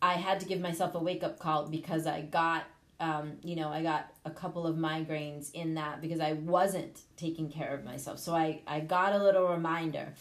I 0.00 0.14
had 0.14 0.40
to 0.40 0.46
give 0.46 0.60
myself 0.60 0.94
a 0.94 0.98
wake 0.98 1.22
up 1.22 1.38
call 1.38 1.68
because 1.68 2.06
I 2.06 2.22
got 2.22 2.64
um, 3.00 3.32
you 3.42 3.56
know, 3.56 3.68
I 3.68 3.82
got 3.82 4.12
a 4.24 4.30
couple 4.30 4.64
of 4.64 4.76
migraines 4.76 5.50
in 5.52 5.74
that 5.74 6.00
because 6.00 6.20
I 6.20 6.34
wasn't 6.34 7.00
taking 7.16 7.50
care 7.50 7.74
of 7.74 7.84
myself. 7.84 8.20
So 8.20 8.32
I, 8.32 8.60
I 8.64 8.78
got 8.78 9.12
a 9.12 9.18
little 9.18 9.48
reminder 9.48 10.14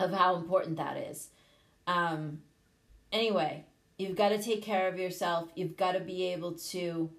of 0.00 0.10
how 0.10 0.36
important 0.36 0.78
that 0.78 0.96
is. 0.96 1.28
Um, 1.86 2.40
anyway, 3.12 3.66
You've 3.98 4.16
got 4.16 4.28
to 4.28 4.40
take 4.40 4.62
care 4.62 4.86
of 4.86 4.96
yourself. 4.98 5.50
You've 5.56 5.76
got 5.76 5.92
to 5.92 6.00
be 6.00 6.26
able 6.26 6.52
to 6.52 7.10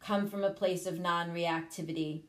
come 0.00 0.28
from 0.28 0.42
a 0.42 0.50
place 0.50 0.84
of 0.84 0.98
non 0.98 1.30
reactivity. 1.30 2.22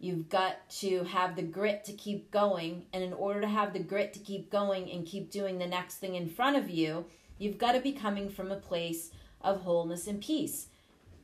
You've 0.00 0.28
got 0.28 0.68
to 0.80 1.04
have 1.04 1.34
the 1.34 1.42
grit 1.42 1.84
to 1.84 1.92
keep 1.92 2.30
going. 2.30 2.86
And 2.92 3.02
in 3.02 3.12
order 3.12 3.40
to 3.40 3.48
have 3.48 3.72
the 3.72 3.80
grit 3.80 4.12
to 4.14 4.20
keep 4.20 4.50
going 4.50 4.90
and 4.90 5.06
keep 5.06 5.30
doing 5.30 5.58
the 5.58 5.66
next 5.66 5.96
thing 5.96 6.14
in 6.14 6.28
front 6.28 6.56
of 6.56 6.70
you, 6.70 7.06
you've 7.38 7.58
got 7.58 7.72
to 7.72 7.80
be 7.80 7.92
coming 7.92 8.28
from 8.28 8.52
a 8.52 8.56
place 8.56 9.10
of 9.40 9.62
wholeness 9.62 10.06
and 10.06 10.20
peace. 10.20 10.68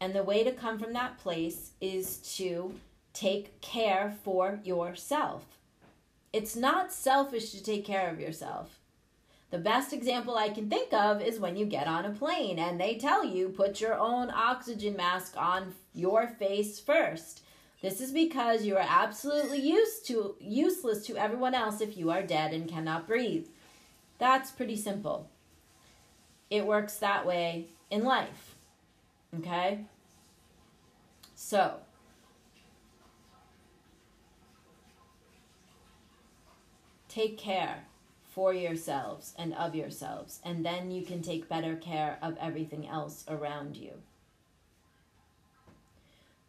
And 0.01 0.15
the 0.15 0.25
way 0.25 0.43
to 0.43 0.53
come 0.53 0.79
from 0.79 0.93
that 0.95 1.19
place 1.19 1.71
is 1.81 2.17
to 2.37 2.75
take 3.13 3.61
care 3.61 4.17
for 4.25 4.59
yourself. 4.65 5.45
It's 6.33 6.57
not 6.57 6.93
selfish 6.93 7.53
to 7.53 7.63
take 7.63 7.85
care 7.85 8.11
of 8.11 8.19
yourself. 8.19 8.81
The 9.53 9.59
best 9.59 9.93
example 9.93 10.37
I 10.37 10.49
can 10.49 10.69
think 10.69 10.93
of 10.93 11.23
is 11.23 11.39
when 11.39 11.57
you 11.57 11.65
get 11.65 11.87
on 11.87 12.05
a 12.05 12.11
plane 12.11 12.59
and 12.59 12.81
they 12.81 12.97
tell 12.97 13.25
you 13.25 13.51
put 13.51 13.81
your 13.81 13.95
own 13.95 14.33
oxygen 14.35 14.97
mask 14.97 15.35
on 15.37 15.75
your 15.95 16.27
face 16.27 16.81
first. 16.81 17.43
This 17.85 18.01
is 18.01 18.12
because 18.12 18.64
you 18.64 18.79
are 18.79 18.87
absolutely 18.88 19.61
used 19.61 20.07
to 20.07 20.37
useless 20.40 21.05
to 21.05 21.18
everyone 21.18 21.55
else 21.55 21.83
if 21.83 21.99
you 21.99 22.11
are 22.11 22.23
dead 22.23 22.55
and 22.55 22.66
cannot 22.66 23.07
breathe. 23.07 23.47
That's 24.16 24.51
pretty 24.51 24.77
simple. 24.77 25.29
It 26.49 26.66
works 26.66 26.97
that 26.97 27.27
way 27.27 27.66
in 27.90 28.03
life. 28.03 28.55
Okay? 29.38 29.85
So, 31.35 31.75
take 37.07 37.37
care 37.37 37.85
for 38.31 38.55
yourselves 38.55 39.35
and 39.37 39.53
of 39.53 39.75
yourselves, 39.75 40.40
and 40.42 40.64
then 40.64 40.90
you 40.90 41.05
can 41.05 41.20
take 41.20 41.51
better 41.51 41.77
care 41.77 42.16
of 42.23 42.38
everything 42.40 42.88
else 42.88 43.27
around 43.29 43.77
you. 43.77 44.01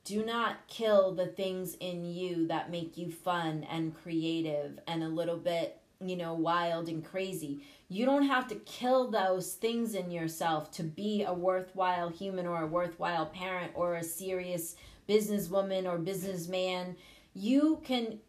Do 0.05 0.23
not 0.23 0.67
kill 0.67 1.15
the 1.15 1.25
things 1.25 1.73
in 1.79 2.05
you 2.05 2.45
that 2.47 2.69
make 2.69 2.95
you 2.95 3.11
fun 3.11 3.65
and 3.69 3.95
creative 3.95 4.79
and 4.87 5.03
a 5.03 5.09
little 5.09 5.35
bit, 5.35 5.81
you 5.99 6.15
know, 6.15 6.35
wild 6.35 6.87
and 6.87 7.03
crazy. 7.03 7.63
You 7.89 8.05
don't 8.05 8.27
have 8.27 8.47
to 8.49 8.55
kill 8.55 9.09
those 9.09 9.53
things 9.53 9.95
in 9.95 10.11
yourself 10.11 10.69
to 10.73 10.83
be 10.83 11.23
a 11.23 11.33
worthwhile 11.33 12.09
human 12.09 12.45
or 12.45 12.61
a 12.61 12.67
worthwhile 12.67 13.25
parent 13.25 13.71
or 13.73 13.95
a 13.95 14.03
serious 14.03 14.75
businesswoman 15.09 15.85
or 15.85 15.97
businessman. 15.97 16.95
You 17.33 17.81
can 17.83 18.19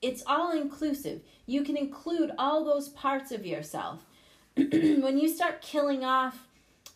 it's 0.00 0.22
all 0.24 0.52
inclusive. 0.52 1.22
You 1.46 1.64
can 1.64 1.76
include 1.76 2.30
all 2.38 2.64
those 2.64 2.88
parts 2.90 3.32
of 3.32 3.44
yourself. 3.44 4.04
when 4.54 5.18
you 5.18 5.28
start 5.28 5.62
killing 5.62 6.04
off 6.04 6.46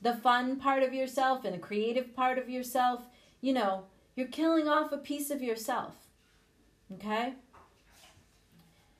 the 0.00 0.14
fun 0.14 0.60
part 0.60 0.84
of 0.84 0.94
yourself 0.94 1.44
and 1.44 1.54
the 1.54 1.58
creative 1.58 2.14
part 2.14 2.38
of 2.38 2.48
yourself, 2.48 3.02
you 3.40 3.52
know, 3.52 3.84
you're 4.14 4.26
killing 4.26 4.68
off 4.68 4.92
a 4.92 4.98
piece 4.98 5.30
of 5.30 5.42
yourself. 5.42 5.94
Okay? 6.94 7.34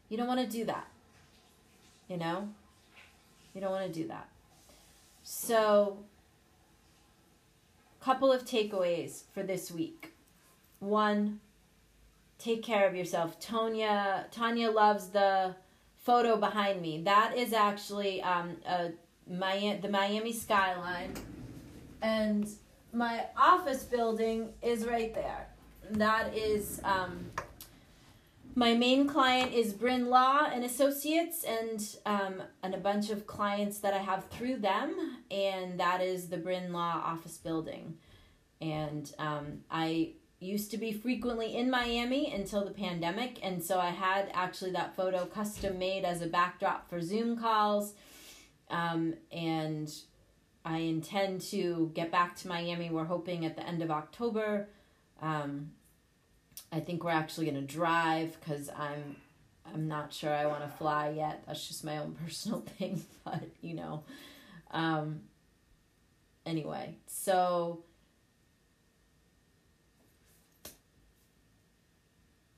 You 0.08 0.16
don't 0.16 0.26
want 0.26 0.40
to 0.40 0.46
do 0.46 0.64
that. 0.64 0.88
You 2.08 2.16
know? 2.16 2.48
You 3.54 3.60
don't 3.60 3.70
want 3.70 3.92
to 3.92 4.00
do 4.00 4.08
that. 4.08 4.28
So, 5.22 5.98
couple 8.00 8.32
of 8.32 8.44
takeaways 8.44 9.22
for 9.32 9.42
this 9.42 9.70
week. 9.70 10.12
One, 10.80 11.40
take 12.38 12.62
care 12.62 12.88
of 12.88 12.96
yourself. 12.96 13.38
Tonya 13.40 14.24
Tanya 14.32 14.70
loves 14.70 15.08
the 15.08 15.54
photo 15.96 16.36
behind 16.36 16.82
me. 16.82 17.02
That 17.02 17.36
is 17.36 17.52
actually 17.52 18.20
um, 18.22 18.56
a 18.66 18.90
Miami, 19.30 19.78
the 19.80 19.88
Miami 19.88 20.32
skyline, 20.32 21.14
and 22.00 22.48
my 22.92 23.26
office 23.36 23.84
building 23.84 24.50
is 24.62 24.84
right 24.84 25.14
there. 25.14 25.48
That 25.90 26.36
is 26.36 26.80
um, 26.84 27.30
my 28.54 28.74
main 28.74 29.08
client 29.08 29.52
is 29.52 29.72
Bryn 29.72 30.08
Law 30.08 30.48
and 30.52 30.64
Associates, 30.64 31.44
and 31.44 31.96
um, 32.06 32.42
and 32.62 32.74
a 32.74 32.78
bunch 32.78 33.10
of 33.10 33.26
clients 33.26 33.78
that 33.80 33.94
I 33.94 33.98
have 33.98 34.26
through 34.26 34.58
them, 34.58 35.18
and 35.30 35.80
that 35.80 36.00
is 36.00 36.28
the 36.28 36.36
Bryn 36.36 36.72
Law 36.72 37.02
office 37.04 37.38
building, 37.38 37.96
and 38.60 39.12
um, 39.18 39.64
I 39.70 40.12
used 40.42 40.72
to 40.72 40.76
be 40.76 40.92
frequently 40.92 41.56
in 41.56 41.70
Miami 41.70 42.32
until 42.32 42.64
the 42.64 42.72
pandemic. 42.72 43.38
And 43.42 43.62
so 43.62 43.78
I 43.78 43.90
had 43.90 44.28
actually 44.34 44.72
that 44.72 44.96
photo 44.96 45.24
custom 45.24 45.78
made 45.78 46.04
as 46.04 46.20
a 46.20 46.26
backdrop 46.26 46.90
for 46.90 47.00
Zoom 47.00 47.38
calls. 47.38 47.94
Um, 48.68 49.14
and 49.30 49.92
I 50.64 50.78
intend 50.78 51.40
to 51.50 51.90
get 51.94 52.10
back 52.10 52.36
to 52.36 52.48
Miami. 52.48 52.90
We're 52.90 53.04
hoping 53.04 53.44
at 53.44 53.56
the 53.56 53.66
end 53.66 53.82
of 53.82 53.90
October. 53.90 54.68
Um, 55.20 55.72
I 56.70 56.80
think 56.80 57.04
we're 57.04 57.10
actually 57.10 57.46
going 57.46 57.66
to 57.66 57.74
drive 57.74 58.38
because 58.40 58.68
I'm 58.70 59.16
I'm 59.72 59.88
not 59.88 60.12
sure 60.12 60.32
I 60.32 60.46
want 60.46 60.62
to 60.62 60.76
fly 60.76 61.10
yet. 61.10 61.44
That's 61.46 61.66
just 61.66 61.84
my 61.84 61.98
own 61.98 62.16
personal 62.24 62.60
thing, 62.60 63.02
but 63.24 63.44
you 63.60 63.74
know. 63.74 64.04
Um, 64.70 65.22
anyway, 66.46 66.96
so 67.06 67.84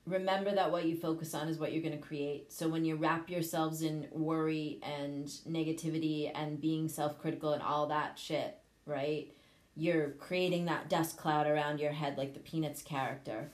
remember 0.05 0.53
that 0.53 0.71
what 0.71 0.85
you 0.85 0.95
focus 0.95 1.33
on 1.33 1.47
is 1.47 1.57
what 1.57 1.73
you're 1.73 1.81
going 1.81 1.97
to 1.97 2.07
create. 2.07 2.51
So 2.53 2.67
when 2.67 2.85
you 2.85 2.95
wrap 2.95 3.29
yourselves 3.29 3.81
in 3.81 4.07
worry 4.11 4.79
and 4.83 5.27
negativity 5.49 6.31
and 6.33 6.61
being 6.61 6.87
self-critical 6.87 7.53
and 7.53 7.63
all 7.63 7.87
that 7.87 8.19
shit, 8.19 8.57
right? 8.85 9.33
You're 9.75 10.11
creating 10.11 10.65
that 10.65 10.89
dust 10.89 11.17
cloud 11.17 11.47
around 11.47 11.79
your 11.79 11.91
head 11.91 12.17
like 12.17 12.33
the 12.33 12.39
Peanuts 12.39 12.81
character. 12.81 13.51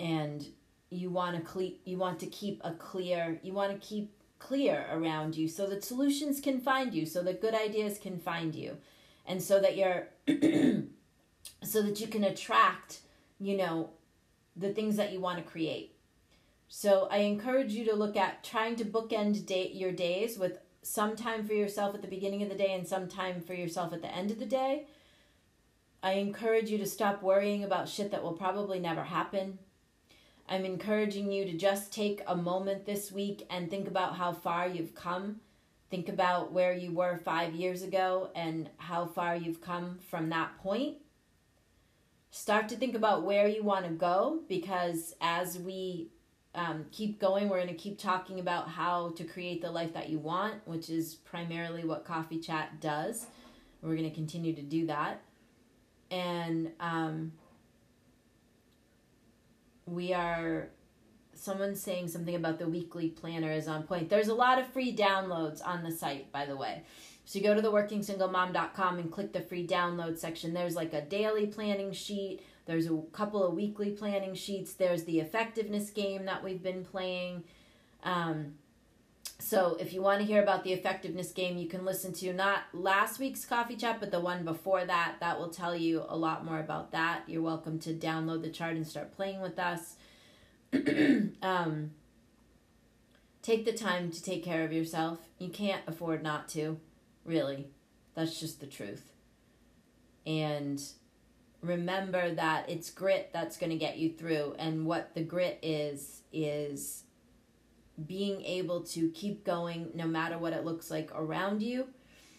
And 0.00 0.46
you 0.90 1.10
want 1.10 1.36
to 1.36 1.42
cle- 1.42 1.78
you 1.84 1.98
want 1.98 2.18
to 2.20 2.26
keep 2.26 2.62
a 2.64 2.72
clear, 2.72 3.38
you 3.42 3.52
want 3.52 3.72
to 3.72 3.86
keep 3.86 4.12
clear 4.38 4.86
around 4.90 5.36
you 5.36 5.48
so 5.48 5.66
that 5.66 5.84
solutions 5.84 6.40
can 6.40 6.60
find 6.60 6.94
you, 6.94 7.04
so 7.04 7.22
that 7.22 7.40
good 7.40 7.54
ideas 7.54 7.98
can 7.98 8.18
find 8.18 8.54
you. 8.54 8.78
And 9.26 9.42
so 9.42 9.60
that 9.60 9.76
you're 9.76 10.08
so 11.62 11.82
that 11.82 12.00
you 12.00 12.06
can 12.06 12.24
attract, 12.24 13.00
you 13.38 13.56
know, 13.56 13.90
the 14.58 14.72
things 14.72 14.96
that 14.96 15.12
you 15.12 15.20
want 15.20 15.38
to 15.38 15.50
create. 15.50 15.94
So 16.68 17.08
I 17.10 17.18
encourage 17.18 17.72
you 17.72 17.84
to 17.86 17.94
look 17.94 18.16
at 18.16 18.44
trying 18.44 18.76
to 18.76 18.84
bookend 18.84 19.46
day, 19.46 19.70
your 19.72 19.92
days 19.92 20.38
with 20.38 20.58
some 20.82 21.16
time 21.16 21.46
for 21.46 21.54
yourself 21.54 21.94
at 21.94 22.02
the 22.02 22.08
beginning 22.08 22.42
of 22.42 22.48
the 22.48 22.54
day 22.54 22.74
and 22.74 22.86
some 22.86 23.08
time 23.08 23.40
for 23.40 23.54
yourself 23.54 23.92
at 23.92 24.02
the 24.02 24.14
end 24.14 24.30
of 24.30 24.38
the 24.38 24.46
day. 24.46 24.86
I 26.02 26.12
encourage 26.12 26.70
you 26.70 26.78
to 26.78 26.86
stop 26.86 27.22
worrying 27.22 27.64
about 27.64 27.88
shit 27.88 28.10
that 28.10 28.22
will 28.22 28.34
probably 28.34 28.78
never 28.78 29.04
happen. 29.04 29.58
I'm 30.48 30.64
encouraging 30.64 31.32
you 31.32 31.44
to 31.44 31.52
just 31.52 31.92
take 31.92 32.22
a 32.26 32.36
moment 32.36 32.86
this 32.86 33.10
week 33.10 33.46
and 33.50 33.68
think 33.68 33.88
about 33.88 34.16
how 34.16 34.32
far 34.32 34.68
you've 34.68 34.94
come. 34.94 35.40
Think 35.90 36.08
about 36.08 36.52
where 36.52 36.72
you 36.72 36.92
were 36.92 37.18
five 37.18 37.54
years 37.54 37.82
ago 37.82 38.30
and 38.34 38.68
how 38.76 39.06
far 39.06 39.36
you've 39.36 39.60
come 39.60 39.98
from 40.08 40.28
that 40.30 40.56
point 40.58 40.98
start 42.30 42.68
to 42.68 42.76
think 42.76 42.94
about 42.94 43.24
where 43.24 43.48
you 43.48 43.62
want 43.62 43.86
to 43.86 43.90
go 43.90 44.40
because 44.48 45.14
as 45.20 45.58
we 45.58 46.10
um, 46.54 46.86
keep 46.90 47.20
going, 47.20 47.48
we're 47.48 47.62
going 47.62 47.68
to 47.68 47.74
keep 47.74 47.98
talking 47.98 48.40
about 48.40 48.68
how 48.68 49.10
to 49.16 49.24
create 49.24 49.62
the 49.62 49.70
life 49.70 49.94
that 49.94 50.08
you 50.08 50.18
want, 50.18 50.54
which 50.66 50.90
is 50.90 51.14
primarily 51.14 51.84
what 51.84 52.04
Coffee 52.04 52.38
Chat 52.38 52.80
does. 52.80 53.26
We're 53.82 53.96
going 53.96 54.08
to 54.08 54.14
continue 54.14 54.54
to 54.54 54.62
do 54.62 54.86
that. 54.86 55.20
And 56.10 56.72
um, 56.80 57.32
we 59.86 60.12
are, 60.12 60.70
someone's 61.34 61.80
saying 61.80 62.08
something 62.08 62.34
about 62.34 62.58
the 62.58 62.68
weekly 62.68 63.10
planner 63.10 63.52
is 63.52 63.68
on 63.68 63.84
point. 63.84 64.08
There's 64.08 64.28
a 64.28 64.34
lot 64.34 64.58
of 64.58 64.66
free 64.66 64.94
downloads 64.94 65.64
on 65.64 65.84
the 65.84 65.92
site, 65.92 66.32
by 66.32 66.46
the 66.46 66.56
way. 66.56 66.82
So 67.28 67.38
you 67.38 67.44
go 67.44 67.52
to 67.52 67.60
the 67.60 67.70
workingsinglemom.com 67.70 68.98
and 68.98 69.12
click 69.12 69.34
the 69.34 69.42
free 69.42 69.66
download 69.66 70.16
section. 70.16 70.54
There's 70.54 70.74
like 70.74 70.94
a 70.94 71.02
daily 71.02 71.46
planning 71.46 71.92
sheet. 71.92 72.40
There's 72.64 72.86
a 72.86 73.02
couple 73.12 73.44
of 73.44 73.52
weekly 73.52 73.90
planning 73.90 74.34
sheets. 74.34 74.72
There's 74.72 75.04
the 75.04 75.20
effectiveness 75.20 75.90
game 75.90 76.24
that 76.24 76.42
we've 76.42 76.62
been 76.62 76.86
playing. 76.86 77.44
Um, 78.02 78.54
so 79.38 79.76
if 79.78 79.92
you 79.92 80.00
want 80.00 80.20
to 80.20 80.26
hear 80.26 80.42
about 80.42 80.64
the 80.64 80.72
effectiveness 80.72 81.32
game, 81.32 81.58
you 81.58 81.68
can 81.68 81.84
listen 81.84 82.14
to 82.14 82.32
not 82.32 82.60
last 82.72 83.18
week's 83.18 83.44
coffee 83.44 83.76
chat, 83.76 84.00
but 84.00 84.10
the 84.10 84.20
one 84.20 84.46
before 84.46 84.86
that. 84.86 85.16
That 85.20 85.38
will 85.38 85.50
tell 85.50 85.76
you 85.76 86.06
a 86.08 86.16
lot 86.16 86.46
more 86.46 86.60
about 86.60 86.92
that. 86.92 87.24
You're 87.26 87.42
welcome 87.42 87.78
to 87.80 87.92
download 87.92 88.40
the 88.40 88.48
chart 88.48 88.74
and 88.74 88.86
start 88.86 89.14
playing 89.14 89.42
with 89.42 89.58
us. 89.58 89.96
um, 91.42 91.90
take 93.42 93.66
the 93.66 93.72
time 93.74 94.10
to 94.12 94.22
take 94.22 94.42
care 94.42 94.64
of 94.64 94.72
yourself. 94.72 95.18
You 95.38 95.50
can't 95.50 95.82
afford 95.86 96.22
not 96.22 96.48
to. 96.50 96.80
Really. 97.28 97.66
That's 98.14 98.40
just 98.40 98.58
the 98.58 98.66
truth. 98.66 99.12
And 100.26 100.82
remember 101.60 102.34
that 102.34 102.70
it's 102.70 102.90
grit 102.90 103.28
that's 103.34 103.58
going 103.58 103.70
to 103.70 103.76
get 103.76 103.98
you 103.98 104.10
through. 104.10 104.54
And 104.58 104.86
what 104.86 105.14
the 105.14 105.22
grit 105.22 105.58
is, 105.62 106.22
is 106.32 107.04
being 108.06 108.42
able 108.44 108.80
to 108.84 109.10
keep 109.10 109.44
going 109.44 109.90
no 109.94 110.06
matter 110.06 110.38
what 110.38 110.54
it 110.54 110.64
looks 110.64 110.90
like 110.90 111.10
around 111.14 111.62
you. 111.62 111.88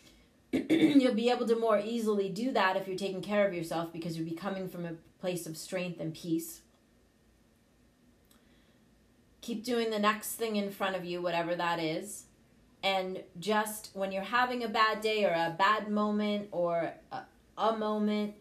You'll 0.51 1.13
be 1.13 1.29
able 1.29 1.45
to 1.45 1.55
more 1.55 1.79
easily 1.79 2.29
do 2.29 2.51
that 2.53 2.75
if 2.75 2.87
you're 2.87 2.97
taking 2.97 3.21
care 3.21 3.47
of 3.47 3.53
yourself 3.53 3.93
because 3.93 4.17
you'll 4.17 4.27
be 4.27 4.35
coming 4.35 4.67
from 4.67 4.83
a 4.83 4.95
place 5.21 5.45
of 5.45 5.55
strength 5.55 5.99
and 5.99 6.15
peace. 6.15 6.61
Keep 9.41 9.63
doing 9.63 9.91
the 9.91 9.99
next 9.99 10.31
thing 10.31 10.55
in 10.55 10.71
front 10.71 10.95
of 10.95 11.05
you, 11.05 11.21
whatever 11.21 11.55
that 11.55 11.77
is 11.77 12.23
and 12.83 13.23
just 13.39 13.91
when 13.93 14.11
you're 14.11 14.23
having 14.23 14.63
a 14.63 14.67
bad 14.67 15.01
day 15.01 15.25
or 15.25 15.33
a 15.33 15.55
bad 15.57 15.89
moment 15.89 16.47
or 16.51 16.93
a, 17.11 17.21
a, 17.57 17.75
moment 17.75 18.35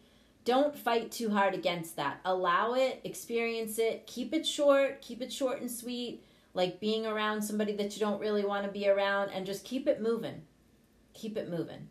don't 0.45 0.75
fight 0.75 1.11
too 1.11 1.29
hard 1.29 1.53
against 1.53 1.97
that. 1.97 2.19
Allow 2.23 2.73
it 2.73 3.01
experience 3.03 3.77
it 3.79 4.07
keep 4.07 4.33
it 4.33 4.45
short 4.45 5.01
keep 5.01 5.21
it 5.21 5.31
short 5.31 5.61
and 5.61 5.69
sweet 5.69 6.23
like 6.53 6.79
being 6.79 7.05
around 7.05 7.41
somebody 7.41 7.75
that 7.75 7.93
you 7.93 7.99
don't 7.99 8.19
really 8.19 8.45
want 8.45 8.65
to 8.65 8.71
be 8.71 8.87
around 8.87 9.29
and 9.29 9.45
just 9.45 9.65
keep 9.65 9.87
it 9.87 10.01
moving. 10.01 10.41
Keep 11.13 11.37
it 11.37 11.49
moving. 11.49 11.89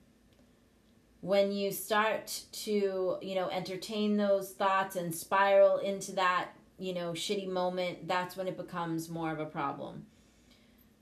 When 1.21 1.53
you 1.53 1.71
start 1.71 2.43
to 2.53 3.19
you 3.21 3.35
know 3.35 3.51
entertain 3.51 4.17
those 4.17 4.53
thoughts 4.53 4.97
and 4.97 5.15
spiral 5.15 5.79
into 5.79 6.13
that 6.13 6.49
you 6.79 6.95
know 6.95 7.11
shitty 7.11 7.49
moment 7.49 8.09
that's 8.09 8.37
when 8.37 8.49
it 8.49 8.57
becomes 8.57 9.09
more 9.09 9.33
of 9.33 9.41
a 9.41 9.45
problem 9.45 10.07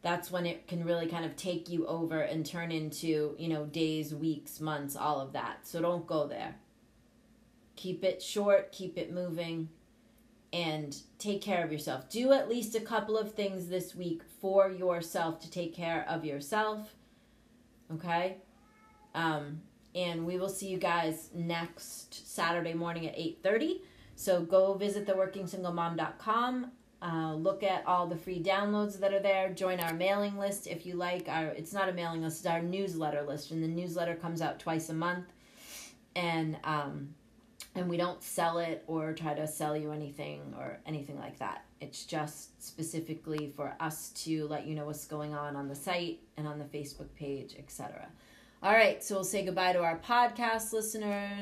that's 0.07 0.31
when 0.31 0.47
it 0.47 0.69
can 0.69 0.85
really 0.85 1.09
kind 1.09 1.25
of 1.25 1.35
take 1.35 1.69
you 1.69 1.85
over 1.89 2.21
and 2.21 2.47
turn 2.47 2.71
into, 2.71 3.35
you 3.41 3.49
know, 3.49 3.65
days, 3.67 4.15
weeks, 4.15 4.61
months, 4.61 4.95
all 4.95 5.21
of 5.21 5.33
that. 5.33 5.67
So 5.67 5.83
don't 5.83 6.07
go 6.07 6.29
there. 6.29 6.55
Keep 7.75 8.05
it 8.05 8.23
short, 8.23 8.71
keep 8.71 8.97
it 8.97 9.13
moving, 9.13 9.69
and 10.53 10.97
take 11.19 11.43
care 11.43 11.65
of 11.65 11.73
yourself. 11.73 12.09
Do 12.09 12.33
at 12.33 12.49
least 12.49 12.77
a 12.77 12.81
couple 12.81 13.19
of 13.19 13.35
things 13.35 13.67
this 13.67 13.97
week 13.97 14.23
for 14.41 14.71
yourself 14.71 15.41
to 15.41 15.51
take 15.51 15.75
care 15.75 16.07
of 16.09 16.25
yourself. 16.25 16.95
Okay? 17.93 18.37
Um, 19.13 19.61
and 19.97 20.25
we 20.25 20.39
will 20.39 20.49
see 20.49 20.69
you 20.69 20.79
guys 20.79 21.31
next 21.35 22.33
Saturday 22.33 22.75
morning 22.75 23.09
at 23.09 23.19
8:30. 23.19 23.81
So 24.15 24.43
go 24.43 24.75
visit 24.75 25.05
theworkingsinglemom.com. 25.05 26.71
Uh, 27.03 27.35
look 27.35 27.63
at 27.63 27.87
all 27.87 28.07
the 28.07 28.17
free 28.17 28.43
downloads 28.43 28.99
that 29.01 29.13
are 29.13 29.21
there. 29.21 29.53
Join 29.53 29.81
our 29.81 29.93
mailing 29.93 30.39
list 30.39 30.67
if 30.67 30.87
you 30.87 30.95
like. 30.95 31.29
Our 31.29 31.49
it's 31.49 31.73
not 31.73 31.89
a 31.89 31.93
mailing 31.93 32.23
list; 32.23 32.39
it's 32.39 32.47
our 32.47 32.63
newsletter 32.63 33.23
list, 33.23 33.51
and 33.51 33.63
the 33.63 33.69
newsletter 33.69 34.15
comes 34.15 34.41
out 34.41 34.59
twice 34.59 34.89
a 34.89 34.95
month. 34.95 35.27
And 36.15 36.57
um, 36.65 37.15
and 37.77 37.91
we 37.91 37.99
don't 37.99 38.23
sell 38.23 38.59
it 38.59 38.83
or 38.87 39.13
try 39.13 39.35
to 39.35 39.47
sell 39.47 39.77
you 39.77 39.93
anything 39.93 40.55
or 40.59 40.79
anything 40.87 41.19
like 41.19 41.39
that. 41.39 41.65
It's 41.81 42.07
just 42.07 42.63
specifically 42.65 43.53
for 43.55 43.77
us 43.79 44.09
to 44.25 44.47
let 44.49 44.67
you 44.67 44.75
know 44.75 44.87
what's 44.87 45.07
going 45.07 45.35
on 45.35 45.57
on 45.57 45.69
the 45.69 45.75
site 45.75 46.21
and 46.39 46.49
on 46.49 46.59
the 46.59 46.65
Facebook 46.65 47.15
page, 47.15 47.55
etc. 47.59 48.09
All 48.63 48.73
right, 48.73 49.05
so 49.05 49.17
we'll 49.17 49.25
say 49.25 49.45
goodbye 49.45 49.75
to 49.75 49.83
our 49.83 49.99
podcast 49.99 50.73
listeners. 50.73 51.35